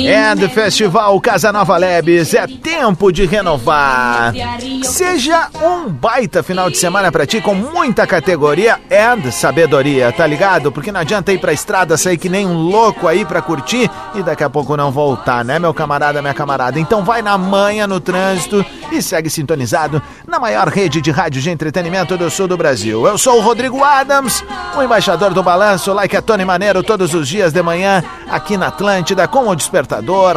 And 0.10 0.50
Festival 0.50 1.22
Casa 1.22 1.52
Nova 1.54 1.78
Labs 1.78 2.34
é 2.34 2.48
tempo 2.48 3.12
de 3.12 3.28
renovar. 3.28 4.34
Seja 4.82 5.50
um 5.62 5.88
baita 5.88 6.41
final 6.41 6.67
de 6.67 6.80
semana 6.80 7.12
pra 7.12 7.28
ti 7.28 7.39
com 7.39 7.54
muita 7.54 8.08
categoria 8.08 8.80
and 8.91 9.30
sabedoria, 9.30 10.12
tá 10.12 10.26
ligado? 10.26 10.72
Porque 10.72 10.91
não 10.91 11.02
adianta 11.02 11.32
ir 11.32 11.38
pra 11.38 11.54
estrada, 11.54 11.95
sair 11.95 12.17
que 12.17 12.28
nem 12.28 12.48
um 12.48 12.58
louco 12.58 13.08
aí 13.08 13.24
pra 13.24 13.39
curtir 13.39 13.88
e 14.15 14.24
daqui 14.24 14.43
a 14.43 14.50
pouco 14.50 14.76
não 14.76 14.89
voltar, 14.89 15.45
né, 15.45 15.60
meu 15.60 15.76
camarada, 15.76 16.24
minha 16.24 16.34
camarada? 16.34 16.80
Então 16.80 17.04
vai 17.04 17.22
na 17.22 17.38
manha 17.38 17.86
no 17.86 18.00
trânsito 18.00 18.65
e 18.91 19.04
segue 19.04 19.30
sintonizado 19.30 20.02
na 20.26 20.39
maior 20.39 20.69
rede 20.69 21.02
de 21.02 21.12
rádio 21.12 21.39
de 21.39 21.52
entretenimento 21.52 22.17
do 22.17 22.32
sul 22.32 22.48
do 22.48 22.58
Brasil. 22.58 23.06
Eu 23.06 23.17
sou 23.19 23.38
o 23.38 23.41
Rodrigo 23.41 23.84
Adams, 23.84 24.43
o 24.76 24.82
embaixador 24.82 25.36
do 25.36 25.43
balanço, 25.43 25.93
like 25.93 26.17
a 26.17 26.22
Tony 26.22 26.45
Maneiro 26.45 26.82
todos 26.82 27.13
os 27.13 27.28
dias 27.28 27.54
de 27.54 27.62
manhã 27.62 28.04
aqui 28.28 28.58
na 28.58 28.67
Atlântida 28.67 29.28
com 29.28 29.48
o 29.48 29.56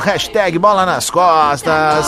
hashtag 0.00 0.58
bola 0.58 0.84
nas 0.84 1.10
costas. 1.10 2.06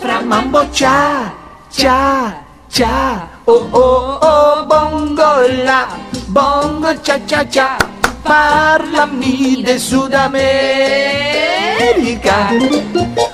Fra 0.00 0.20
mambo 0.22 0.64
cha, 0.72 1.32
cha, 1.70 2.44
cha. 2.68 3.28
Oh, 3.46 3.68
oh, 3.72 4.18
oh, 4.22 4.64
bongo 4.66 5.46
la, 5.64 5.88
bongo 6.28 6.94
cha, 7.02 7.18
cha, 7.26 7.44
cha. 7.44 7.76
Parlami 8.22 9.62
de 9.62 9.78
Sudamérica. 9.78 10.34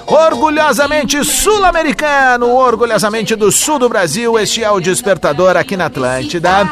Orgulhosamente 0.06 1.22
sul-americano, 1.22 2.48
orgulhosamente 2.48 3.36
do 3.36 3.52
sul 3.52 3.78
do 3.78 3.88
Brasil, 3.88 4.36
este 4.38 4.64
é 4.64 4.70
o 4.70 4.80
Despertador 4.80 5.56
aqui 5.56 5.76
na 5.76 5.86
Atlântida. 5.86 6.68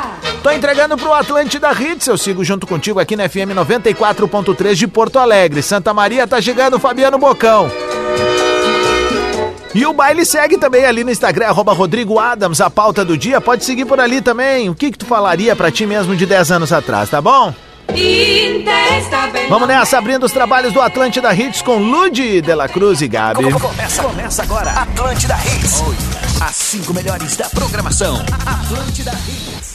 Tô 0.48 0.52
entregando 0.52 0.96
pro 0.96 1.12
Atlântida 1.12 1.70
Hits, 1.72 2.06
eu 2.06 2.16
sigo 2.16 2.42
junto 2.42 2.66
contigo 2.66 2.98
aqui 2.98 3.14
na 3.14 3.28
FM 3.28 3.52
94.3 3.54 4.72
de 4.76 4.88
Porto 4.88 5.18
Alegre. 5.18 5.62
Santa 5.62 5.92
Maria 5.92 6.26
tá 6.26 6.40
chegando, 6.40 6.78
Fabiano 6.78 7.18
Bocão. 7.18 7.70
E 9.74 9.84
o 9.84 9.92
baile 9.92 10.24
segue 10.24 10.56
também 10.56 10.86
ali 10.86 11.04
no 11.04 11.10
Instagram, 11.10 11.48
arroba 11.48 11.74
Rodrigo 11.74 12.18
Adams, 12.18 12.62
a 12.62 12.70
pauta 12.70 13.04
do 13.04 13.14
dia. 13.14 13.42
Pode 13.42 13.62
seguir 13.62 13.84
por 13.84 14.00
ali 14.00 14.22
também. 14.22 14.70
O 14.70 14.74
que 14.74 14.90
que 14.90 14.96
tu 14.96 15.04
falaria 15.04 15.54
pra 15.54 15.70
ti 15.70 15.84
mesmo 15.84 16.16
de 16.16 16.24
10 16.24 16.50
anos 16.52 16.72
atrás, 16.72 17.10
tá 17.10 17.20
bom? 17.20 17.52
Vamos 19.50 19.68
nessa, 19.68 19.98
abrindo 19.98 20.24
os 20.24 20.32
trabalhos 20.32 20.72
do 20.72 20.80
Atlântida 20.80 21.30
Hits 21.34 21.60
com 21.60 21.76
Ludi 21.76 22.40
de 22.40 22.54
la 22.54 22.70
Cruz 22.70 23.02
e 23.02 23.06
Gabi. 23.06 23.52
Começa, 23.52 24.02
começa 24.02 24.42
agora. 24.44 24.70
Atlântida 24.70 25.36
Hits. 25.44 25.82
As 26.40 26.56
cinco 26.56 26.94
melhores 26.94 27.36
da 27.36 27.50
programação. 27.50 28.24
Atlântida 28.46 29.10
Hits. 29.10 29.67